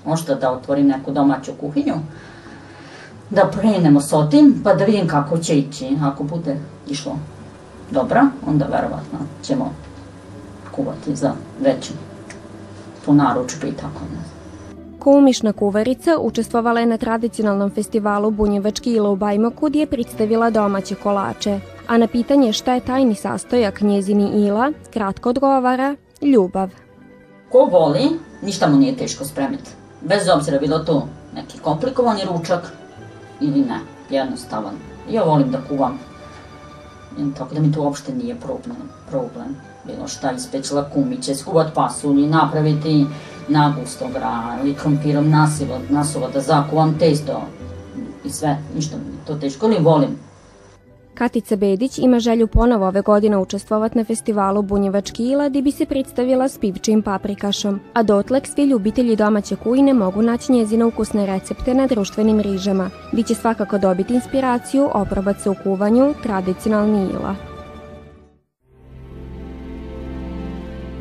možda 0.08 0.36
da 0.36 0.52
otvorim 0.52 0.88
neku 0.88 1.12
domaću 1.12 1.52
kuhinju, 1.60 1.96
da 3.30 3.52
krenemo 3.52 4.02
s 4.02 4.14
otim, 4.14 4.62
pa 4.64 4.74
da 4.74 4.86
vidim 4.86 5.08
kako 5.08 5.38
će 5.38 5.58
ići. 5.58 5.98
Ako 6.04 6.24
bude 6.24 6.58
išlo 6.90 7.16
dobro, 7.92 8.22
onda 8.48 8.66
verovatno 8.66 9.20
ćemo 9.44 9.74
kuvati 10.72 11.16
za 11.16 11.32
veću 11.64 11.94
po 13.06 13.14
naručbi 13.14 13.68
i 13.68 13.74
tako 13.74 14.02
ne 14.14 14.38
Kumišna 15.00 15.54
kuvarica 15.54 16.18
učestvovala 16.22 16.80
je 16.80 16.86
na 16.86 16.98
tradicionalnom 16.98 17.70
festivalu 17.72 18.32
Bunjevački 18.32 18.94
ila 18.94 19.10
u 19.10 19.16
Bajmoku 19.16 19.70
gdje 19.70 19.80
je 19.80 19.86
predstavila 19.86 20.50
domaće 20.50 20.96
kolače. 20.96 21.60
A 21.88 21.98
na 21.98 22.08
pitanje 22.08 22.54
šta 22.54 22.74
je 22.74 22.80
tajni 22.80 23.16
sastojak 23.16 23.82
njezini 23.82 24.46
ila, 24.46 24.72
kratko 24.94 25.30
odgovara 25.30 25.96
ljubav. 26.22 26.70
Ko 27.52 27.66
voli, 27.66 28.10
ništa 28.42 28.70
mu 28.70 28.78
nije 28.78 28.98
teško 28.98 29.26
spremiti. 29.26 29.77
Bez 30.02 30.30
obzira 30.36 30.60
bilo 30.60 30.80
to 30.80 31.08
neki 31.36 31.60
komplikovani 31.60 32.22
ručak 32.26 32.74
ili 33.42 33.62
ne, 33.62 33.80
jednostavan. 34.10 34.76
Ja 35.10 35.24
volim 35.24 35.52
da 35.52 35.58
kuvam. 35.70 36.00
Tako 37.38 37.56
da 37.56 37.62
mi 37.62 37.72
to 37.72 37.82
uopšte 37.82 38.14
nije 38.14 38.36
problem. 38.36 38.78
problem 39.10 39.56
bilo 39.88 40.08
šta 40.08 40.32
ispećla 40.32 40.90
kumiće, 40.94 41.36
skuvat 41.36 41.74
pasulji, 41.74 42.28
napraviti 42.28 43.06
nagustog 43.48 44.12
gra 44.12 44.58
ili 44.64 44.76
krompirom 44.76 45.30
nasiva, 45.30 45.80
nasuva 45.90 46.30
da 46.34 46.42
zakuvam 46.42 47.00
testo 47.00 47.42
i 48.26 48.30
sve, 48.30 48.58
ništa 48.76 48.98
mi 48.98 49.26
to 49.28 49.36
teško, 49.36 49.66
ali 49.66 49.78
volim. 49.80 50.27
Katica 51.18 51.56
Bedić 51.56 51.98
ima 51.98 52.20
želju 52.20 52.48
ponovo 52.48 52.88
ove 52.88 53.02
godine 53.02 53.38
učestvovati 53.38 53.98
na 53.98 54.04
festivalu 54.04 54.62
Bunjevački 54.62 55.24
ila 55.24 55.50
gdje 55.50 55.62
bi 55.62 55.72
se 55.72 55.86
predstavila 55.86 56.48
s 56.48 56.58
pivčim 56.58 57.02
paprikašom, 57.02 57.80
a 57.94 58.04
dotlek 58.04 58.48
svi 58.48 58.64
ljubitelji 58.64 59.16
domaće 59.16 59.56
kujine 59.56 59.94
mogu 59.94 60.22
naći 60.22 60.52
njezine 60.52 60.86
ukusne 60.86 61.26
recepte 61.26 61.74
na 61.74 61.88
društvenim 61.88 62.38
mrežama, 62.38 62.90
gdje 63.12 63.24
će 63.24 63.36
svakako 63.36 63.78
dobiti 63.78 64.14
inspiraciju 64.14 64.90
oprobati 64.94 65.42
se 65.42 65.50
u 65.50 65.56
kuvanju 65.64 66.14
tradicionalni 66.24 67.10
ila. 67.12 67.36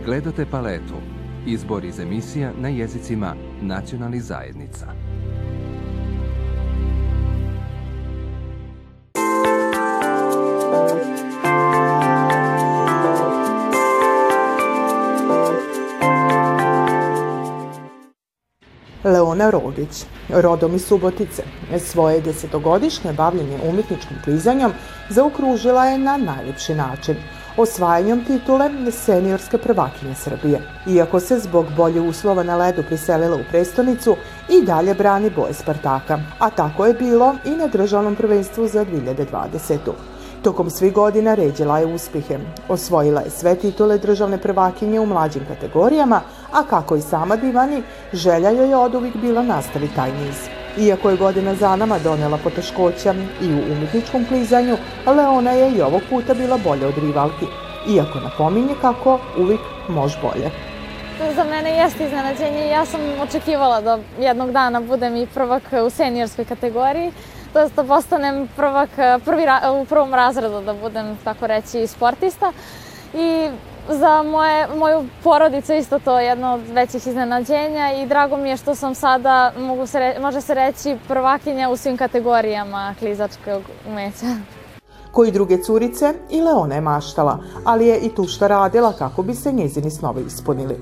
Gledate 0.05 0.47
paletu. 0.51 0.95
Izbor 1.47 1.85
iz 1.85 2.01
emisija 2.01 2.53
na 2.61 2.69
jezicima 2.69 3.35
nacionalnih 3.63 4.23
zajednica. 4.23 4.87
Leona 19.07 19.51
Rogić, 19.51 20.05
rodom 20.29 20.75
iz 20.75 20.87
Subotice, 20.87 21.43
svoje 21.79 22.21
desetogodišnje 22.21 23.13
bavljenje 23.13 23.59
umjetničkim 23.69 24.17
klizanjem 24.25 24.73
zaokružila 25.09 25.87
je 25.87 25.99
na 25.99 26.17
najljepši 26.17 26.75
način– 26.75 27.17
osvajanjem 27.57 28.25
titule 28.25 28.71
seniorske 28.93 29.59
prvakinje 29.59 30.15
Srbije. 30.15 30.61
Iako 30.87 31.21
se 31.21 31.39
zbog 31.39 31.67
bolje 31.77 32.01
uslova 32.01 32.43
na 32.43 32.57
ledu 32.57 32.83
priselila 32.83 33.37
u 33.37 33.45
prestonicu, 33.51 34.17
i 34.49 34.65
dalje 34.65 34.95
brani 34.95 35.31
boje 35.31 35.55
Spartaka, 35.55 36.19
a 36.39 36.51
tako 36.51 36.87
je 36.87 36.95
bilo 36.95 37.35
i 37.45 37.51
na 37.51 37.67
državnom 37.67 38.17
prvenstvu 38.17 38.69
za 38.69 38.85
2020. 38.85 39.79
Tokom 40.43 40.71
svih 40.71 40.93
godina 40.93 41.35
ređila 41.35 41.79
je 41.79 41.95
uspjehe. 41.95 42.39
Osvojila 42.69 43.21
je 43.21 43.31
sve 43.31 43.55
titule 43.55 43.99
državne 43.99 44.39
prvakinje 44.39 45.01
u 45.01 45.07
mlađim 45.07 45.43
kategorijama, 45.49 46.21
a 46.57 46.63
kako 46.71 46.97
i 46.97 47.01
sama 47.01 47.37
Divani, 47.37 47.83
želja 48.13 48.51
joj 48.51 48.69
je 48.69 48.77
od 48.77 48.95
uvijek 48.95 49.17
bila 49.17 49.43
nastaviti 49.43 49.95
taj 49.95 50.13
niz. 50.13 50.37
Iako 50.79 51.11
je 51.11 51.17
godina 51.17 51.55
za 51.55 51.77
nama 51.77 51.99
donela 51.99 52.39
poteškoća 52.45 53.15
i 53.43 53.55
u 53.55 53.73
umjetničkom 53.73 54.27
klizanju, 54.29 54.77
Leona 55.07 55.51
je 55.51 55.71
i 55.71 55.83
ovog 55.83 56.01
puta 56.11 56.35
bila 56.35 56.59
bolje 56.65 56.87
od 56.87 56.99
rivalki. 56.99 57.47
Iako 57.89 58.21
napominje 58.21 58.75
kako 58.81 59.19
uvijek 59.39 59.61
može 59.89 60.19
bolje. 60.23 60.51
Za 61.35 61.45
mene 61.45 61.71
jeste 61.71 62.05
iznenađenje. 62.05 62.69
Ja 62.69 62.87
sam 62.87 63.01
očekivala 63.23 63.81
da 63.81 63.99
jednog 64.19 64.53
dana 64.53 64.81
budem 64.81 65.17
i 65.17 65.27
prvak 65.27 65.63
u 65.87 65.91
seniorskoj 65.91 66.45
kategoriji. 66.45 67.13
To 67.53 67.69
da 67.77 67.85
postanem 67.85 68.49
prvak 68.57 68.91
prvi, 69.25 69.47
u 69.83 69.85
prvom 69.85 70.15
razredu, 70.15 70.61
da 70.61 70.75
budem 70.75 71.19
tako 71.25 71.47
reći 71.47 71.87
sportista. 71.87 72.53
I 73.15 73.51
za 73.89 74.23
moje, 74.23 74.69
moju 74.79 75.05
porodicu 75.25 75.73
isto 75.73 75.99
to 75.99 76.19
jedno 76.21 76.55
od 76.55 76.61
većih 76.69 77.07
iznenađenja 77.07 77.93
i 77.93 78.07
drago 78.07 78.37
mi 78.37 78.49
je 78.49 78.57
što 78.57 78.75
sam 78.75 78.95
sada, 78.95 79.53
mogu 79.59 79.87
se 79.87 79.99
re, 79.99 80.17
može 80.21 80.41
se 80.41 80.55
reći, 80.55 80.97
prvakinja 81.09 81.71
u 81.71 81.77
svim 81.77 81.97
kategorijama 81.97 82.95
klizačkog 82.99 83.63
umeća. 83.89 84.27
Koji 85.13 85.31
druge 85.31 85.63
curice, 85.63 86.15
i 86.31 86.41
Leona 86.41 86.75
je 86.75 86.81
maštala, 86.81 87.39
ali 87.65 87.87
je 87.87 87.99
i 87.99 88.15
tu 88.15 88.25
šta 88.27 88.47
radila 88.47 88.93
kako 88.93 89.23
bi 89.23 89.35
se 89.35 89.53
njezini 89.53 89.91
snovi 89.91 90.23
ispunili. 90.27 90.77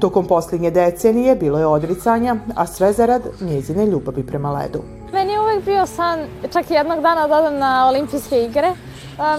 Tokom 0.00 0.26
posljednje 0.26 0.70
decenije 0.70 1.34
bilo 1.34 1.58
je 1.58 1.66
odricanja, 1.66 2.36
a 2.56 2.66
sve 2.66 2.92
zarad 2.92 3.22
njezine 3.40 3.86
ljubavi 3.86 4.26
prema 4.26 4.52
ledu. 4.52 4.82
Meni 5.12 5.32
je 5.32 5.40
uvek 5.40 5.64
bio 5.64 5.86
san 5.86 6.18
čak 6.52 6.70
jednog 6.70 7.00
dana 7.00 7.28
da 7.28 7.38
odem 7.38 7.58
na 7.58 7.88
olimpijske 7.88 8.44
igre, 8.44 8.72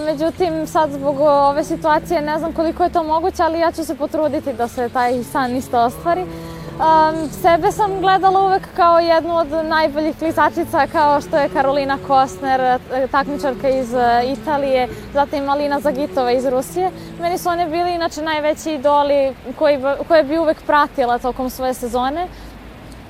Međutim, 0.06 0.66
sad 0.66 0.90
zbog 0.90 1.20
ove 1.20 1.64
situacije 1.64 2.22
ne 2.22 2.38
znam 2.38 2.52
koliko 2.52 2.82
je 2.84 2.90
to 2.90 3.02
moguće, 3.02 3.42
ali 3.42 3.60
ja 3.60 3.72
ću 3.72 3.84
se 3.84 3.94
potruditi 3.94 4.52
da 4.52 4.68
se 4.68 4.88
taj 4.88 5.22
san 5.22 5.56
isto 5.56 5.80
ostvari. 5.80 6.22
Um, 6.22 7.28
sebe 7.42 7.72
sam 7.72 8.00
gledala 8.00 8.40
uvek 8.40 8.62
kao 8.76 8.98
jednu 8.98 9.36
od 9.36 9.48
najboljih 9.64 10.18
klizačica 10.18 10.86
kao 10.92 11.20
što 11.20 11.36
je 11.36 11.48
Karolina 11.48 11.98
Kostner, 12.06 12.80
takmičarka 13.10 13.68
iz 13.68 13.88
Italije, 14.24 14.88
zatim 15.14 15.48
Alina 15.48 15.80
Zagitova 15.80 16.32
iz 16.32 16.46
Rusije. 16.46 16.90
Meni 17.20 17.38
su 17.38 17.48
one 17.48 17.66
bili 17.66 17.94
inače 17.94 18.22
najveći 18.22 18.72
idoli 18.72 19.34
koji, 19.58 19.78
koje 20.08 20.24
bi 20.24 20.38
uvek 20.38 20.62
pratila 20.66 21.18
tokom 21.18 21.50
svoje 21.50 21.74
sezone, 21.74 22.26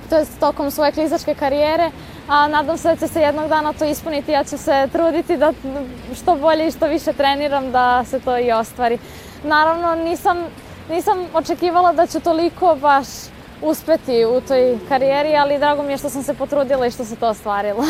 to 0.09 0.17
je 0.17 0.25
tokom 0.39 0.71
svoje 0.71 0.91
klizačke 0.91 1.33
karijere 1.33 1.91
a 2.29 2.47
nadam 2.47 2.77
se 2.77 2.87
da 2.87 2.95
će 2.95 3.07
se 3.07 3.21
jednog 3.21 3.47
dana 3.47 3.73
to 3.73 3.85
ispuniti. 3.85 4.31
Ja 4.31 4.43
ću 4.43 4.57
se 4.57 4.87
truditi 4.91 5.37
da 5.37 5.53
što 6.15 6.35
bolje 6.35 6.67
i 6.67 6.71
što 6.71 6.87
više 6.87 7.13
treniram 7.13 7.71
da 7.71 8.05
se 8.05 8.19
to 8.19 8.37
i 8.37 8.51
ostvari. 8.51 8.97
Naravno, 9.43 9.95
nisam, 10.03 10.37
nisam 10.89 11.17
očekivala 11.33 11.93
da 11.93 12.07
ću 12.07 12.19
toliko 12.19 12.77
baš 12.81 13.07
uspeti 13.61 14.25
u 14.25 14.41
toj 14.41 14.77
karijeri, 14.89 15.35
ali 15.35 15.59
drago 15.59 15.83
mi 15.83 15.91
je 15.93 15.97
što 15.97 16.09
sam 16.09 16.23
se 16.23 16.33
potrudila 16.33 16.87
i 16.87 16.91
što 16.91 17.05
se 17.05 17.15
to 17.15 17.27
ostvarilo. 17.27 17.83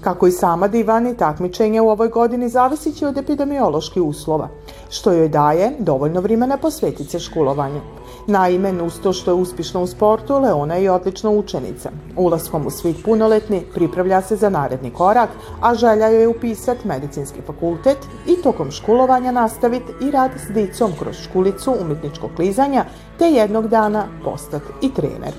Kako 0.00 0.26
i 0.26 0.32
sama 0.32 0.68
divani, 0.68 1.16
takmičenje 1.16 1.80
u 1.80 1.88
ovoj 1.88 2.08
godini 2.08 2.48
zavisit 2.48 2.96
će 2.98 3.06
od 3.06 3.18
epidemioloških 3.18 4.02
uslova, 4.02 4.48
što 4.90 5.12
joj 5.12 5.28
daje 5.28 5.72
dovoljno 5.78 6.20
vremena 6.20 6.56
posvetiti 6.56 7.10
se 7.10 7.18
školovanju. 7.18 7.80
Naime, 8.26 8.82
uz 8.82 9.00
to 9.02 9.12
što 9.12 9.30
je 9.30 9.34
uspješna 9.34 9.80
u 9.80 9.86
sportu, 9.86 10.40
Leona 10.40 10.74
je 10.74 10.90
odlična 10.90 11.30
učenica. 11.30 11.90
Ulaskom 12.16 12.66
u 12.66 12.70
svih 12.70 12.96
punoletni 13.04 13.62
pripravlja 13.74 14.22
se 14.22 14.36
za 14.36 14.50
naredni 14.50 14.90
korak, 14.90 15.28
a 15.60 15.74
želja 15.74 16.08
joj 16.08 16.20
je 16.20 16.28
upisati 16.28 16.88
medicinski 16.88 17.40
fakultet 17.46 17.98
i 18.26 18.42
tokom 18.42 18.70
školovanja 18.70 19.32
nastaviti 19.32 19.92
i 20.00 20.10
rad 20.10 20.30
s 20.36 20.52
dicom 20.52 20.92
kroz 20.98 21.16
škulicu 21.16 21.76
umjetničkog 21.80 22.30
klizanja, 22.36 22.84
te 23.18 23.30
jednog 23.30 23.68
dana 23.68 24.06
postati 24.24 24.72
i 24.82 24.94
trener. 24.94 25.32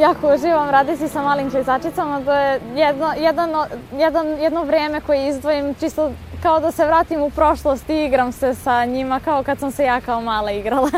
Jako 0.00 0.34
uživam 0.34 0.70
raditi 0.70 1.08
sa 1.08 1.22
malim 1.22 1.50
klizačicama, 1.50 2.20
to 2.24 2.32
je 2.32 2.60
jedno, 2.74 3.12
jedan, 3.18 3.50
jedan, 3.92 4.26
jedno 4.26 4.64
vrijeme 4.64 5.00
koje 5.00 5.28
izdvojim 5.28 5.74
čisto 5.74 6.10
kao 6.42 6.60
da 6.60 6.72
se 6.72 6.86
vratim 6.86 7.22
u 7.22 7.30
prošlost 7.30 7.90
i 7.90 8.04
igram 8.04 8.32
se 8.32 8.54
sa 8.54 8.84
njima 8.84 9.20
kao 9.20 9.42
kad 9.42 9.58
sam 9.58 9.70
se 9.70 9.84
ja 9.84 10.00
kao 10.00 10.20
mala 10.20 10.50
igrala. 10.50 10.90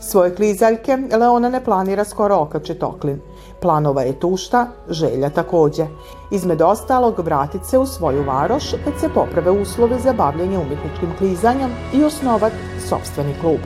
Svoje 0.00 0.34
klizaljke 0.34 0.98
Leona 1.20 1.48
ne 1.48 1.64
planira 1.64 2.04
skoro 2.04 2.36
okače 2.36 2.74
Toklin. 2.74 3.20
Planova 3.60 4.02
je 4.02 4.20
tušta, 4.20 4.66
želja 4.88 5.30
takođe. 5.30 5.86
Izmed 6.30 6.62
ostalog 6.62 7.18
vratit 7.18 7.64
se 7.64 7.78
u 7.78 7.86
svoju 7.86 8.22
varoš 8.22 8.70
kad 8.84 9.00
se 9.00 9.08
poprave 9.14 9.50
uslovi 9.50 9.94
za 10.04 10.12
bavljanje 10.12 10.58
umjetničkim 10.58 11.14
klizanjem 11.18 11.70
i 11.94 12.04
osnovat 12.04 12.52
sobstveni 12.88 13.34
klub. 13.40 13.60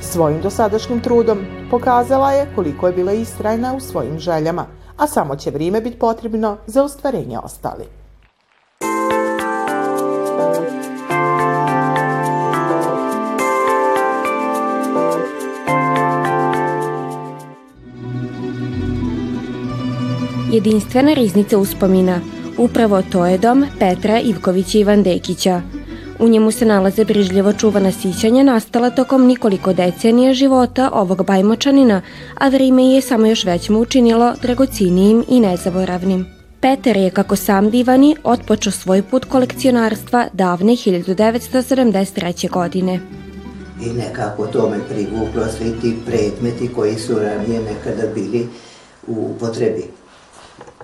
Svojim 0.00 0.40
dosadašnjim 0.40 1.00
trudom 1.00 1.38
pokazala 1.70 2.32
je 2.32 2.52
koliko 2.54 2.86
je 2.86 2.92
bila 2.92 3.12
istrajna 3.12 3.74
u 3.74 3.80
svojim 3.80 4.18
željama, 4.18 4.66
a 4.96 5.06
samo 5.06 5.36
će 5.36 5.50
vrijeme 5.50 5.80
biti 5.80 5.98
potrebno 5.98 6.56
za 6.66 6.84
ostvarenje 6.84 7.38
ostali. 7.38 8.01
Jedinstvena 20.62 21.12
riznica 21.14 21.58
uspomina. 21.58 22.20
Upravo 22.58 23.02
to 23.12 23.26
je 23.26 23.38
dom 23.38 23.64
Petra 23.78 24.20
Ivkovića 24.20 24.78
Ivan 24.78 25.02
Dekića. 25.02 25.62
U 26.18 26.28
njemu 26.28 26.50
se 26.50 26.66
nalaze 26.66 27.04
brižljivo 27.04 27.52
čuvana 27.52 27.92
sićanja 27.92 28.42
nastala 28.42 28.90
tokom 28.90 29.26
nikoliko 29.26 29.72
decenija 29.72 30.34
života 30.34 30.90
ovog 30.92 31.26
bajmočanina, 31.26 32.02
a 32.38 32.48
vrime 32.48 32.84
je 32.84 33.00
samo 33.00 33.26
još 33.26 33.44
već 33.44 33.68
mu 33.68 33.80
učinilo 33.80 34.34
dragocinijim 34.42 35.24
i 35.28 35.40
nezaboravnim. 35.40 36.26
Peter 36.60 36.96
je, 36.96 37.10
kako 37.10 37.36
sam 37.36 37.70
divani, 37.70 38.16
otpočeo 38.24 38.72
svoj 38.72 39.02
put 39.02 39.24
kolekcionarstva 39.24 40.26
davne 40.32 40.72
1973. 40.72 42.50
godine. 42.50 43.00
I 43.84 43.90
nekako 43.90 44.46
to 44.46 44.70
me 44.70 44.78
privuklo 44.88 45.42
svi 45.58 45.72
ti 45.80 45.96
predmeti 46.06 46.68
koji 46.74 46.94
su 46.94 47.18
ranije 47.18 47.60
nekada 47.60 48.02
bili 48.14 48.46
u 49.06 49.34
upotrebi. 49.36 50.01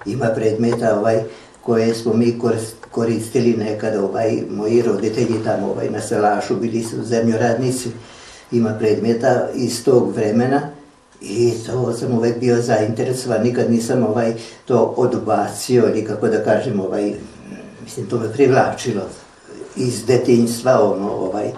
Ima 0.08 0.26
predmeta 0.34 0.98
ovaj, 0.98 1.22
koje 1.62 1.94
smo 1.94 2.12
mi 2.12 2.38
koristili 2.90 3.56
nekada, 3.56 4.04
ovaj, 4.04 4.42
moji 4.50 4.82
roditelji 4.82 5.44
tamo 5.44 5.70
ovaj, 5.70 5.90
na 5.90 6.00
Selašu, 6.00 6.56
bili 6.56 6.82
su 6.82 7.04
zemljoradnici, 7.04 7.88
ima 8.52 8.74
predmeta 8.78 9.48
iz 9.54 9.84
tog 9.84 10.14
vremena 10.16 10.60
i 11.20 11.52
to 11.66 11.92
sam 11.92 12.12
uvek 12.12 12.40
bio 12.40 12.62
zainteresovan, 12.62 13.42
nikad 13.42 13.70
nisam 13.70 14.06
ovaj, 14.06 14.34
to 14.64 14.94
odbacio 14.96 15.88
ili 15.88 16.04
kako 16.04 16.28
da 16.28 16.44
kažem, 16.44 16.80
ovaj, 16.80 17.12
mislim, 17.84 18.06
to 18.06 18.18
me 18.18 18.32
privlačilo 18.32 19.02
iz 19.76 20.06
detinjstva, 20.06 20.92
ono, 20.92 21.12
ovaj, 21.12 21.46
e, 21.46 21.52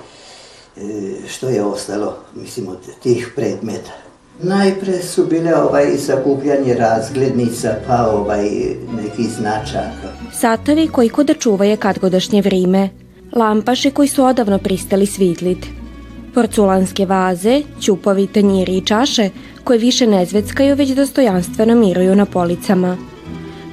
što 1.29 1.49
je 1.49 1.65
ostalo, 1.65 2.17
mislim, 2.35 2.69
od 2.69 2.79
tih 3.03 3.33
predmeta. 3.37 4.00
Najpre 4.43 5.03
su 5.03 5.27
bile 5.27 5.55
ovaj 5.55 5.97
sakupljanje 5.99 6.75
razglednica, 6.75 7.75
pa 7.87 8.11
ovaj 8.11 8.49
neki 9.03 9.23
značaka. 9.23 10.09
Satovi 10.33 10.89
koji 10.89 11.09
kod 11.09 11.27
da 11.27 11.35
čuvaje 11.35 11.77
kadgodašnje 11.77 12.43
vrime, 12.43 12.89
lampaše 13.37 13.91
koji 13.91 14.09
su 14.09 14.25
odavno 14.25 14.59
pristali 14.59 15.07
svitlit, 15.07 15.67
porculanske 16.35 17.07
vaze, 17.07 17.63
ćupovi, 17.81 18.27
tanjiri 18.27 18.77
i 18.77 18.87
čaše 18.87 19.31
koje 19.65 19.79
više 19.79 20.07
ne 20.07 20.27
zveckaju 20.27 20.77
već 20.77 20.91
dostojanstveno 20.91 21.75
miruju 21.75 22.17
na 22.17 22.25
policama. 22.25 22.97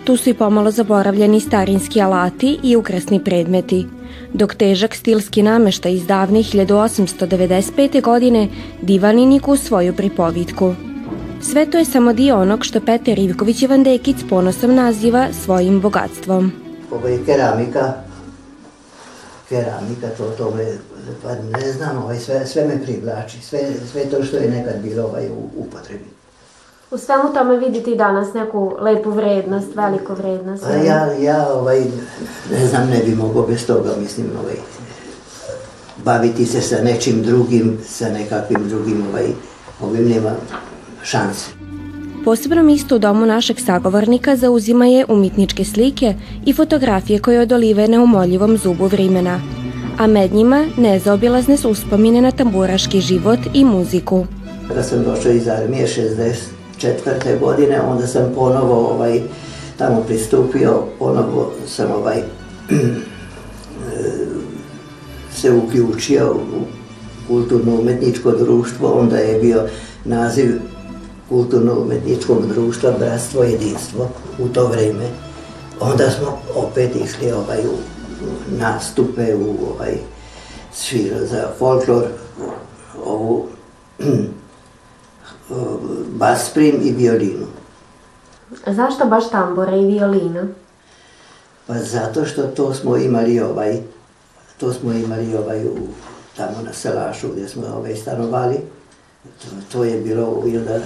Tu 0.08 0.18
su 0.18 0.30
i 0.30 0.34
pomalo 0.34 0.72
zaboravljeni 0.72 1.40
starinski 1.40 2.02
alati 2.02 2.60
i 2.64 2.76
ukrasni 2.76 3.24
predmeti– 3.24 3.86
dok 4.34 4.56
težak 4.56 4.96
stilski 4.96 5.44
nameštaj 5.44 5.94
iz 5.94 6.08
davne 6.08 6.40
1895. 6.40 8.02
godine 8.02 8.48
divani 8.82 9.26
niku 9.26 9.58
svoju 9.58 9.96
pripovitku. 9.96 10.76
Sve 11.42 11.66
to 11.72 11.78
je 11.78 11.86
samo 11.86 12.14
dio 12.14 12.42
onog 12.42 12.66
što 12.66 12.82
Peter 12.82 13.20
Ivković 13.20 13.64
Dekic 13.84 14.18
ponosom 14.30 14.76
naziva 14.76 15.28
svojim 15.44 15.82
bogatstvom. 15.82 16.52
Ovo 16.92 17.08
je 17.08 17.26
keramika, 17.26 17.94
keramika, 19.50 20.08
to, 20.18 20.30
to 20.30 20.52
me, 20.56 20.66
pa 21.24 21.60
ne 21.60 21.72
znam, 21.72 21.98
ovaj, 21.98 22.20
sve, 22.20 22.46
sve 22.46 22.68
me 22.68 22.84
privlači, 22.84 23.42
sve, 23.42 23.60
sve 23.92 24.06
to 24.06 24.24
što 24.24 24.38
je 24.38 24.50
nekad 24.50 24.82
bilo 24.84 25.04
ovaj, 25.04 25.28
u 25.30 25.50
upotrebi. 25.56 26.17
U 26.92 26.98
svemu 26.98 27.34
tome 27.34 27.58
vidite 27.58 27.92
i 27.92 27.98
danas 27.98 28.34
neku 28.34 28.76
lepu 28.80 29.12
vrednost, 29.12 29.76
veliku 29.76 30.14
vrednost. 30.14 30.66
A 30.66 30.72
ja, 30.72 31.14
ja 31.14 31.48
ovaj, 31.54 31.80
ne 32.52 32.68
znam, 32.68 32.90
ne 32.90 33.00
bi 33.06 33.16
mogao 33.16 33.44
bez 33.48 33.66
toga, 33.66 33.90
mislim, 34.02 34.28
ovaj, 34.42 34.56
baviti 36.06 36.46
se 36.46 36.62
sa 36.62 36.76
nečim 36.84 37.24
drugim, 37.24 37.78
sa 37.88 38.10
nekakvim 38.10 38.70
drugim, 38.70 39.04
ovaj, 39.10 39.26
ovim 39.82 40.10
nema 40.10 40.32
šanse. 41.04 41.46
Posebno 42.26 42.64
mjesto 42.64 42.96
u 42.96 43.00
domu 43.00 43.26
našeg 43.26 43.60
sagovornika 43.60 44.36
zauzima 44.36 44.86
je 44.86 45.06
umitničke 45.10 45.66
slike 45.66 46.16
i 46.46 46.54
fotografije 46.54 47.20
koje 47.20 47.42
odolive 47.42 47.88
na 47.88 48.04
umoljivom 48.04 48.58
zubu 48.58 48.86
vrimena, 48.86 49.40
a 50.00 50.08
med 50.08 50.34
njima 50.34 50.66
nezaobilazne 50.78 51.58
su 51.58 51.70
uspomine 51.70 52.22
na 52.22 52.32
tamburaški 52.32 53.02
život 53.02 53.40
i 53.54 53.66
muziku. 53.66 54.26
Kada 54.68 54.84
sam 54.84 55.04
došao 55.04 55.32
iz 55.32 55.48
armije 55.48 55.88
60, 55.88 56.57
četvrte 56.78 57.38
godine, 57.38 57.82
onda 57.82 58.08
sam 58.08 58.32
ponovo 58.36 58.90
ovaj, 58.94 59.22
tamo 59.78 60.02
pristupio, 60.02 60.84
ponovo 61.00 61.52
sam 61.68 61.92
ovaj, 61.92 62.22
se 65.42 65.52
uključio 65.52 66.32
u 66.34 66.62
kulturno-umetničko 67.28 68.32
društvo, 68.32 68.92
onda 68.92 69.18
je 69.18 69.40
bio 69.40 69.64
naziv 70.06 70.52
kulturno-umetničkog 71.30 72.48
društva 72.48 72.92
Bratstvo 73.00 73.44
jedinstvo 73.44 74.10
u 74.40 74.48
to 74.48 74.68
vreme. 74.68 75.10
Onda 75.80 76.10
smo 76.10 76.40
opet 76.56 76.96
išli 76.96 77.32
ovaj, 77.32 77.60
u 77.60 77.78
nastupe, 78.60 79.36
u 79.36 79.56
ovaj, 79.74 79.98
svira 80.74 81.26
za 81.26 81.48
folklor, 81.60 82.04
ovu 83.06 83.46
basprim 86.08 86.80
i 86.84 86.92
violinu. 86.92 87.48
Zašto 88.68 89.06
baš 89.06 89.30
tambura 89.30 89.76
i 89.76 89.86
violina? 89.86 90.48
Pa 91.68 91.74
zato 91.74 92.26
što 92.26 92.44
to 92.44 92.74
smo 92.74 92.98
imali 92.98 93.40
ovaj, 93.40 93.78
to 94.58 94.74
smo 94.74 94.94
imali 94.94 95.36
ovaj 95.36 95.66
u, 95.66 95.78
tamo 96.38 96.62
na 96.66 96.74
Selašu 96.74 97.28
gdje 97.28 97.48
smo 97.48 97.64
ovaj 97.78 97.96
stanovali. 97.96 98.56
To, 99.24 99.48
to 99.72 99.84
je 99.84 100.02
bilo 100.02 100.44
i 100.48 100.58
onda, 100.58 100.80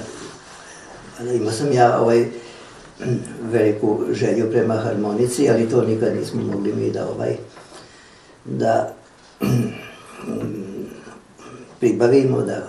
imao 1.34 1.52
sam 1.52 1.74
ja 1.74 2.00
ovaj 2.00 2.26
veliku 3.54 4.00
želju 4.12 4.52
prema 4.52 4.76
harmonici, 4.76 5.50
ali 5.50 5.70
to 5.70 5.82
nikad 5.82 6.16
nismo 6.16 6.42
mogli 6.42 6.74
mi 6.74 6.92
da 6.92 7.08
ovaj, 7.10 7.38
da 8.46 8.94
pribavimo, 11.80 12.42
da 12.42 12.68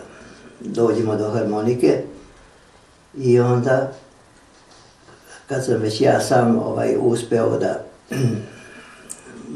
dođemo 0.64 1.16
do 1.16 1.30
harmonike 1.30 2.02
i 3.16 3.40
onda 3.40 3.92
kad 5.48 5.64
sam 5.64 5.74
već 5.74 6.00
ja 6.00 6.20
sam 6.20 6.58
ovaj, 6.58 6.96
uspeo 7.00 7.58
da 7.58 7.84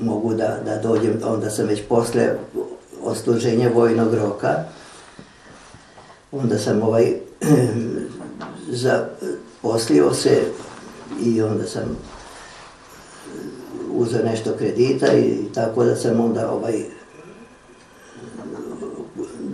mogu 0.08 0.34
da, 0.34 0.58
da 0.64 0.78
dođem, 0.78 1.20
onda 1.24 1.50
sam 1.50 1.66
već 1.66 1.82
posle 1.88 2.28
osluženja 3.02 3.70
vojnog 3.74 4.14
roka, 4.14 4.64
onda 6.32 6.58
sam 6.58 6.82
ovaj 6.82 7.14
zaposlio 8.68 10.14
se 10.14 10.42
i 11.22 11.42
onda 11.42 11.66
sam 11.66 11.96
uzeo 13.92 14.24
nešto 14.24 14.52
kredita 14.58 15.12
i 15.12 15.44
tako 15.54 15.84
da 15.84 15.96
sam 15.96 16.20
onda 16.20 16.50
ovaj 16.50 16.84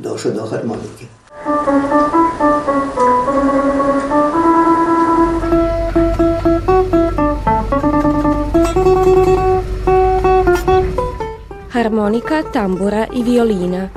došao 0.00 0.32
do 0.32 0.46
harmonike. 0.46 1.06
Harmonika, 1.42 1.58
tambura 12.52 13.06
i 13.14 13.22
violina. 13.22 13.88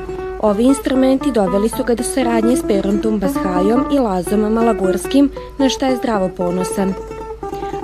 Ovi 0.41 0.63
instrumenti 0.63 1.31
doveli 1.31 1.69
su 1.69 1.84
ga 1.84 1.95
do 1.95 2.03
saradnje 2.03 2.58
s 2.58 2.63
Perontom 2.67 3.19
Bashajom 3.19 3.86
i 3.91 3.99
Lazom 3.99 4.39
Malagurskim, 4.39 5.29
na 5.58 5.69
šta 5.69 5.88
je 5.88 5.95
zdravo 5.95 6.29
ponosan. 6.38 6.93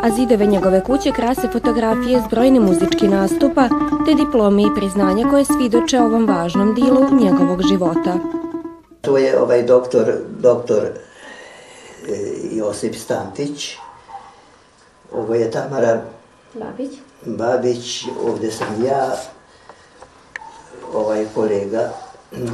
A 0.01 0.09
zidove 0.09 0.45
njegove 0.45 0.83
kuće 0.83 1.11
krase 1.11 1.47
fotografije 1.47 2.21
s 2.21 2.29
brojnim 2.29 2.63
muzički 2.63 3.07
nastupa, 3.07 3.69
te 4.05 4.13
diplome 4.13 4.61
i 4.61 4.75
priznanja 4.75 5.29
koje 5.29 5.45
svidoče 5.45 5.99
ovom 5.99 6.25
važnom 6.25 6.75
dilu 6.75 7.05
njegovog 7.11 7.61
života. 7.61 8.40
To 9.01 9.17
je 9.17 9.39
ovaj 9.39 9.63
doktor, 9.63 10.13
doktor 10.39 10.83
e, 10.85 10.91
Josip 12.51 12.95
Stantić. 12.95 13.75
Ovo 15.11 15.35
je 15.35 15.51
Tamara 15.51 16.01
Babić. 16.53 16.91
Babić, 17.25 18.05
ovde 18.25 18.51
sam 18.51 18.85
ja, 18.85 19.17
ovaj 20.93 21.25
kolega, 21.35 21.89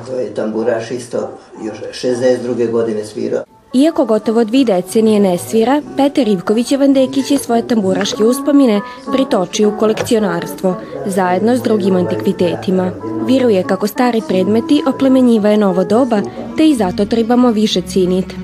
to 0.08 0.16
je 0.16 0.36
tamburaš 0.36 0.92
isto, 0.92 1.30
još 1.64 1.78
62. 2.04 2.72
godine 2.72 3.06
svirao. 3.06 3.47
Iako 3.78 4.06
gotovo 4.06 4.44
dvi 4.44 4.66
decenije 4.66 5.20
ne 5.20 5.38
svira, 5.38 5.82
Peter 5.98 6.28
Ivković 6.28 6.72
Vandekić 6.72 7.32
je 7.32 7.38
svoje 7.38 7.68
tamburaške 7.68 8.24
uspomine 8.24 8.82
pritočio 9.12 9.70
u 9.70 9.78
kolekcionarstvo, 9.80 10.76
zajedno 11.06 11.58
s 11.58 11.62
drugim 11.62 11.96
antikvitetima. 11.96 12.92
Viruje 13.28 13.64
kako 13.64 13.88
stari 13.88 14.22
predmeti 14.28 14.82
oplemenjivaju 14.88 15.58
novo 15.58 15.84
doba, 15.84 16.22
te 16.58 16.70
i 16.70 16.76
zato 16.76 17.06
trebamo 17.06 17.52
više 17.52 17.82
ciniti. 17.82 18.36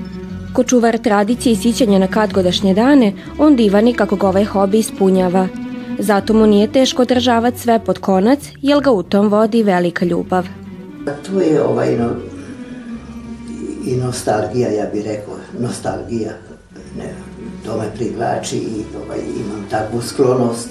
Ko 0.52 0.64
čuvar 0.64 0.98
tradicije 0.98 1.52
i 1.52 1.56
sićanja 1.56 1.98
na 1.98 2.06
kadgodašnje 2.06 2.74
dane, 2.74 3.12
on 3.38 3.56
divani 3.56 3.94
kako 3.94 4.16
ga 4.16 4.28
ovaj 4.28 4.44
hobi 4.44 4.78
ispunjava. 4.78 5.48
Zato 5.98 6.34
mu 6.34 6.46
nije 6.46 6.72
teško 6.72 7.02
održavati 7.02 7.58
sve 7.58 7.78
pod 7.78 7.98
konac, 7.98 8.38
jer 8.62 8.80
ga 8.80 8.90
u 8.90 9.02
tom 9.02 9.28
vodi 9.28 9.62
velika 9.62 10.04
ljubav. 10.04 10.46
Tu 11.26 11.40
je 11.40 11.62
ovaj 11.62 11.96
no, 11.96 12.33
i 13.86 13.96
nostalgija, 13.96 14.70
ja 14.70 14.86
bih 14.92 15.04
rekao, 15.04 15.34
nostalgija. 15.58 16.32
Ne, 16.98 17.14
to 17.64 17.78
me 17.78 17.84
privlači 17.94 18.56
i 18.56 18.84
ovaj, 19.04 19.18
imam 19.18 19.66
takvu 19.70 20.00
sklonost. 20.02 20.68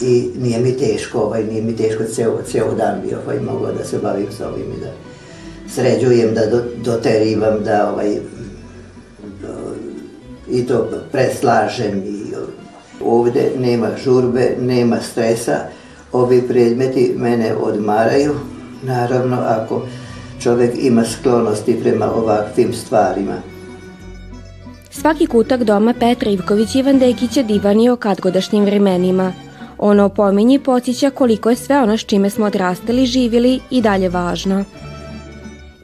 I 0.00 0.30
nije 0.38 0.58
mi 0.58 0.76
teško, 0.76 1.18
ovaj, 1.18 1.44
nije 1.44 1.62
mi 1.62 1.76
teško 1.76 2.04
ceo, 2.04 2.42
ceo 2.46 2.74
dan 2.74 3.00
bi 3.00 3.14
ovaj, 3.14 3.40
mogla 3.40 3.72
da 3.72 3.84
se 3.84 3.98
bavim 3.98 4.26
s 4.38 4.40
ovim 4.40 4.72
i 4.76 4.80
da 4.80 4.90
sređujem, 5.68 6.34
da 6.34 6.46
do, 6.46 6.62
doterivam, 6.84 7.64
da 7.64 7.90
ovaj, 7.92 8.16
i 10.50 10.66
to 10.66 10.90
preslažem 11.12 12.02
i 12.06 12.22
ovde 13.04 13.50
nema 13.58 13.88
žurbe, 14.04 14.56
nema 14.60 15.00
stresa, 15.00 15.58
ovi 16.12 16.42
predmeti 16.48 17.14
mene 17.16 17.54
odmaraju, 17.54 18.34
naravno 18.82 19.36
ako 19.46 19.82
čovek 20.42 20.70
ima 20.78 21.04
sklonosti 21.04 21.78
prema 21.82 22.12
ovakvim 22.14 22.72
stvarima. 22.72 23.34
Svaki 24.90 25.26
kutak 25.26 25.64
doma 25.64 25.94
Petra 26.00 26.30
Ivković 26.30 26.74
Ivan 26.74 26.98
Dekić 26.98 27.38
divanio 27.44 27.96
kadgodašnjim 27.96 28.64
vremenima. 28.64 29.32
Ono 29.78 30.04
opominje 30.04 30.54
i 30.54 30.58
podsjeća 30.58 31.10
koliko 31.10 31.50
je 31.50 31.56
sve 31.56 31.82
ono 31.82 31.96
s 31.96 32.00
čime 32.00 32.30
smo 32.30 32.46
odrastali 32.46 33.06
živjeli 33.06 33.60
i 33.70 33.80
dalje 33.80 34.08
važno. 34.08 34.64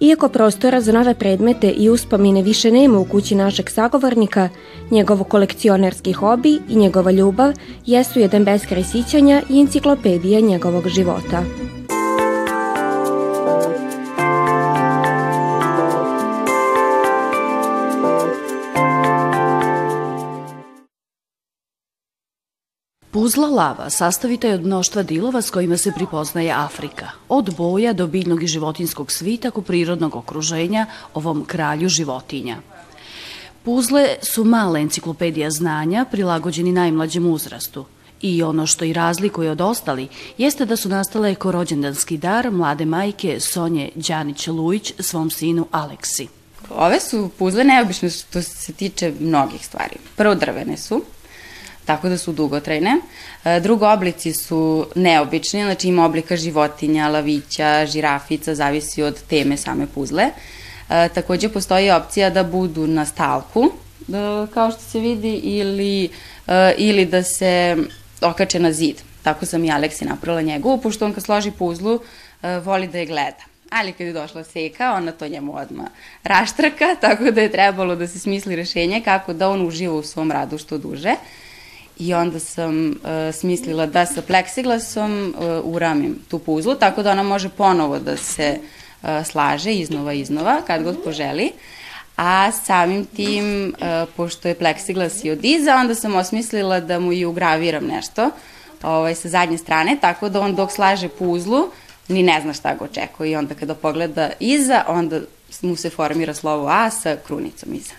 Iako 0.00 0.28
prostora 0.28 0.80
za 0.80 0.92
nove 0.92 1.14
predmete 1.14 1.70
i 1.70 1.90
uspomine 1.90 2.42
više 2.42 2.70
nema 2.70 2.98
u 2.98 3.04
kući 3.04 3.34
našeg 3.34 3.70
sagovornika, 3.70 4.48
njegov 4.90 5.24
kolekcionerski 5.24 6.12
hobi 6.12 6.58
i 6.68 6.76
njegova 6.76 7.10
ljubav 7.10 7.52
jesu 7.86 8.20
jedan 8.20 8.44
beskraj 8.44 8.84
sićanja 8.84 9.42
i 9.50 9.60
enciklopedija 9.60 10.40
njegovog 10.40 10.88
života. 10.88 11.42
Puzla 23.28 23.48
lava 23.48 23.90
sastavita 23.90 24.48
je 24.48 24.54
od 24.54 24.64
mnoštva 24.64 25.02
dilova 25.02 25.42
s 25.42 25.50
kojima 25.50 25.76
se 25.76 25.92
pripoznaje 25.92 26.52
Afrika, 26.52 27.10
od 27.28 27.56
boja 27.56 27.92
do 27.92 28.06
biljnog 28.06 28.42
i 28.42 28.46
životinskog 28.46 29.12
svita 29.12 29.50
ku 29.50 29.62
prirodnog 29.62 30.16
okruženja 30.16 30.86
ovom 31.14 31.44
kralju 31.44 31.88
životinja. 31.88 32.56
Puzle 33.64 34.16
su 34.22 34.44
mala 34.44 34.78
enciklopedija 34.78 35.50
znanja 35.50 36.04
prilagođeni 36.10 36.72
najmlađem 36.72 37.26
uzrastu, 37.26 37.84
I 38.20 38.42
ono 38.42 38.66
što 38.66 38.84
i 38.84 38.92
razlikuje 38.92 39.50
od 39.50 39.60
ostali 39.60 40.08
jeste 40.38 40.66
da 40.66 40.76
su 40.76 40.88
nastale 40.88 41.34
ko 41.34 41.52
rođendanski 41.52 42.16
dar 42.16 42.50
mlade 42.50 42.84
majke 42.84 43.40
Sonje 43.40 43.90
Đanić-Lujić 43.94 44.92
svom 44.98 45.30
sinu 45.30 45.66
Aleksi. 45.70 46.28
Ove 46.70 47.00
su 47.00 47.30
puzle 47.38 47.64
neobične 47.64 48.10
što 48.10 48.42
se 48.42 48.72
tiče 48.72 49.12
mnogih 49.20 49.66
stvari. 49.66 49.96
Prvo 50.16 50.34
drvene 50.34 50.76
su, 50.76 51.02
tako 51.88 52.08
da 52.08 52.18
su 52.18 52.32
dugotrajne. 52.32 52.98
E, 53.44 53.60
drugo, 53.60 53.88
oblici 53.88 54.32
su 54.32 54.86
neobični, 54.94 55.62
znači 55.62 55.88
ima 55.88 56.04
oblika 56.04 56.36
životinja, 56.36 57.08
lavića, 57.08 57.86
žirafica, 57.86 58.54
zavisi 58.54 59.02
od 59.02 59.22
teme 59.22 59.56
same 59.56 59.86
puzle. 59.94 60.26
E, 60.90 61.08
takođe 61.14 61.48
postoji 61.48 61.90
opcija 61.90 62.30
da 62.30 62.44
budu 62.44 62.86
na 62.86 63.06
stalku, 63.06 63.70
da, 64.06 64.46
kao 64.54 64.70
što 64.70 64.82
se 64.82 65.00
vidi, 65.00 65.34
ili, 65.34 66.10
e, 66.46 66.74
ili 66.78 67.06
da 67.06 67.22
se 67.22 67.76
okače 68.20 68.60
na 68.60 68.72
zid. 68.72 69.00
Tako 69.22 69.46
sam 69.46 69.64
i 69.64 69.72
Aleksi 69.72 70.04
napravila 70.04 70.42
njegovu, 70.42 70.80
pošto 70.80 71.04
on 71.04 71.14
kad 71.14 71.24
složi 71.24 71.50
puzlu, 71.50 72.00
voli 72.64 72.86
da 72.86 72.98
je 72.98 73.06
gleda. 73.06 73.48
Ali 73.70 73.92
kad 73.92 74.06
je 74.06 74.12
došla 74.12 74.44
seka, 74.44 74.92
ona 74.92 75.12
to 75.12 75.28
njemu 75.28 75.56
odma 75.56 75.88
raštraka, 76.22 76.94
tako 77.00 77.30
da 77.30 77.40
je 77.40 77.52
trebalo 77.52 77.96
da 77.96 78.08
se 78.08 78.18
smisli 78.18 78.56
rešenje 78.56 79.02
kako 79.04 79.32
da 79.32 79.48
on 79.48 79.66
uživa 79.66 79.94
u 79.94 80.02
svom 80.02 80.30
radu 80.32 80.58
što 80.58 80.78
duže. 80.78 81.10
Uh, 81.12 81.47
I 81.98 82.14
onda 82.14 82.38
sam 82.38 82.90
uh, 82.90 83.34
smislila 83.34 83.86
da 83.86 84.06
sa 84.06 84.22
pleksiglasom 84.22 85.34
uh, 85.38 85.44
uramim 85.64 86.18
tu 86.28 86.38
puzlu, 86.38 86.74
tako 86.74 87.02
da 87.02 87.10
ona 87.10 87.22
može 87.22 87.48
ponovo 87.48 87.98
da 87.98 88.16
se 88.16 88.58
uh, 89.02 89.08
slaže 89.26 89.74
iznova 89.74 90.12
iznova, 90.12 90.60
kad 90.66 90.82
god 90.82 91.02
poželi. 91.04 91.52
A 92.16 92.52
samim 92.52 93.04
tim, 93.04 93.74
uh, 93.80 94.08
pošto 94.16 94.48
je 94.48 94.54
pleksiglas 94.54 95.24
i 95.24 95.30
od 95.30 95.44
iza, 95.44 95.76
onda 95.76 95.94
sam 95.94 96.14
osmislila 96.14 96.80
da 96.80 96.98
mu 96.98 97.12
i 97.12 97.24
ugraviram 97.24 97.86
nešto 97.86 98.30
ovaj, 98.82 99.14
sa 99.14 99.28
zadnje 99.28 99.58
strane, 99.58 99.96
tako 100.00 100.28
da 100.28 100.40
on 100.40 100.54
dok 100.54 100.72
slaže 100.72 101.08
puzlu, 101.08 101.70
ni 102.08 102.22
ne 102.22 102.40
zna 102.40 102.52
šta 102.52 102.74
ga 102.74 102.84
očekuje. 102.84 103.30
I 103.30 103.36
onda 103.36 103.54
kada 103.54 103.74
pogleda 103.74 104.30
iza, 104.40 104.84
onda 104.88 105.20
mu 105.62 105.76
se 105.76 105.90
formira 105.90 106.34
slovo 106.34 106.68
A 106.68 106.90
sa 106.90 107.16
krunicom 107.26 107.74
iza. 107.74 107.94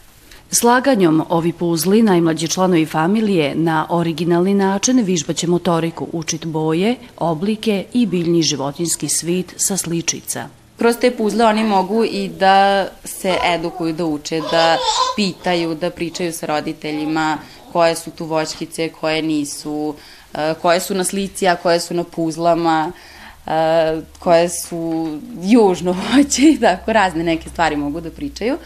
Slaganjom 0.51 1.25
ovi 1.29 1.53
puzli, 1.53 2.01
najmlađi 2.01 2.47
članovi 2.47 2.85
familije, 2.85 3.55
na 3.55 3.87
originalni 3.89 4.53
način 4.53 4.99
vižbaće 4.99 5.47
motoriku, 5.47 6.07
učit 6.13 6.45
boje, 6.45 6.95
oblike 7.17 7.85
i 7.93 8.05
biljni 8.05 8.41
životinski 8.41 9.09
svit 9.09 9.53
sa 9.57 9.77
sličica. 9.77 10.47
Kroz 10.77 10.95
te 11.01 11.11
puzle 11.11 11.45
oni 11.45 11.63
mogu 11.63 12.03
i 12.03 12.27
da 12.27 12.87
se 13.03 13.35
edukuju, 13.45 13.93
da 13.93 14.05
uče, 14.05 14.41
da 14.51 14.77
pitaju, 15.15 15.75
da 15.75 15.89
pričaju 15.89 16.33
sa 16.33 16.45
roditeljima 16.45 17.37
koje 17.71 17.95
su 17.95 18.11
tu 18.11 18.25
voćkice, 18.25 18.89
koje 18.89 19.21
nisu, 19.21 19.95
e, 20.33 20.53
koje 20.61 20.79
su 20.79 20.95
na 20.95 21.03
slici, 21.03 21.47
a 21.47 21.55
koje 21.55 21.79
su 21.79 21.93
na 21.93 22.03
puzlama, 22.03 22.91
e, 23.47 23.51
koje 24.19 24.49
su 24.49 25.07
južno 25.43 25.95
voće 26.15 26.41
i 26.41 26.59
tako 26.59 26.93
razne 26.93 27.23
neke 27.23 27.49
stvari 27.49 27.75
mogu 27.75 28.01
da 28.01 28.11
pričaju. 28.11 28.57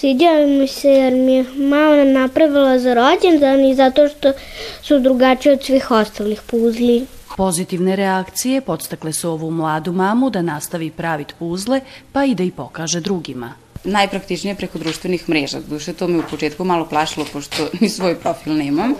Sviđa 0.00 0.46
mi 0.46 0.68
se 0.68 0.88
jer 0.88 1.12
mi 1.12 1.32
je 1.32 1.44
mama 1.56 2.04
napravila 2.04 2.78
za 2.78 2.94
rođendan 2.94 3.64
i 3.64 3.74
zato 3.74 4.08
što 4.08 4.32
su 4.82 4.98
drugačije 4.98 5.52
od 5.52 5.64
svih 5.64 5.90
ostalih 5.90 6.42
puzli. 6.46 7.06
Pozitivne 7.36 7.96
reakcije 7.96 8.60
podstakle 8.60 9.12
su 9.12 9.30
ovu 9.30 9.50
mladu 9.50 9.92
mamu 9.92 10.30
da 10.30 10.42
nastavi 10.42 10.90
praviti 10.90 11.34
puzle, 11.38 11.80
pa 12.12 12.24
i 12.24 12.34
da 12.34 12.42
i 12.42 12.50
pokaže 12.50 13.00
drugima. 13.00 13.52
Najpraktičnije 13.84 14.54
preko 14.54 14.78
društvenih 14.78 15.28
mreža. 15.28 15.58
Duše 15.68 15.92
to 15.92 16.08
me 16.08 16.18
u 16.18 16.22
početku 16.30 16.64
malo 16.64 16.86
plašilo, 16.88 17.26
pošto 17.32 17.68
ni 17.80 17.88
svoj 17.88 18.14
profil 18.14 18.56
nemam. 18.56 18.94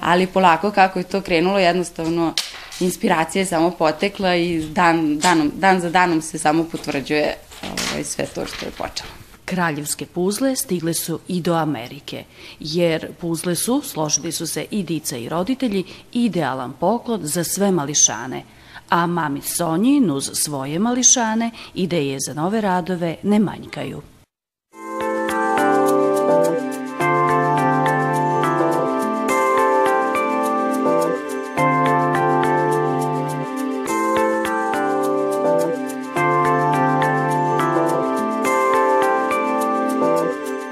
Ali 0.00 0.26
polako 0.26 0.70
kako 0.70 0.98
je 0.98 1.04
to 1.04 1.20
krenulo, 1.20 1.58
jednostavno 1.58 2.34
inspiracija 2.80 3.42
je 3.42 3.46
samo 3.46 3.70
potekla 3.70 4.36
i 4.36 4.66
dan, 4.68 5.18
danom, 5.18 5.52
dan 5.56 5.80
za 5.80 5.90
danom 5.90 6.22
se 6.22 6.38
samo 6.38 6.64
potvrđuje 6.64 7.34
ovaj, 7.62 8.04
sve 8.04 8.26
to 8.26 8.46
što 8.46 8.66
je 8.66 8.70
počelo. 8.70 9.23
Kraljevske 9.44 10.06
puzle 10.06 10.56
stigle 10.56 10.94
su 10.94 11.18
i 11.28 11.40
do 11.40 11.54
Amerike, 11.54 12.24
jer 12.60 13.12
puzle 13.20 13.54
su, 13.56 13.82
složili 13.84 14.32
su 14.32 14.46
se 14.46 14.66
i 14.70 14.82
dica 14.82 15.16
i 15.16 15.28
roditelji, 15.28 15.84
idealan 16.12 16.72
poklon 16.80 17.20
za 17.22 17.44
sve 17.44 17.70
mališane, 17.70 18.42
a 18.88 19.06
mami 19.06 19.40
Sonji, 19.42 20.00
nuz 20.00 20.30
svoje 20.32 20.78
mališane, 20.78 21.50
ideje 21.74 22.18
za 22.26 22.34
nove 22.34 22.60
radove 22.60 23.16
ne 23.22 23.38
manjkaju. 23.38 24.02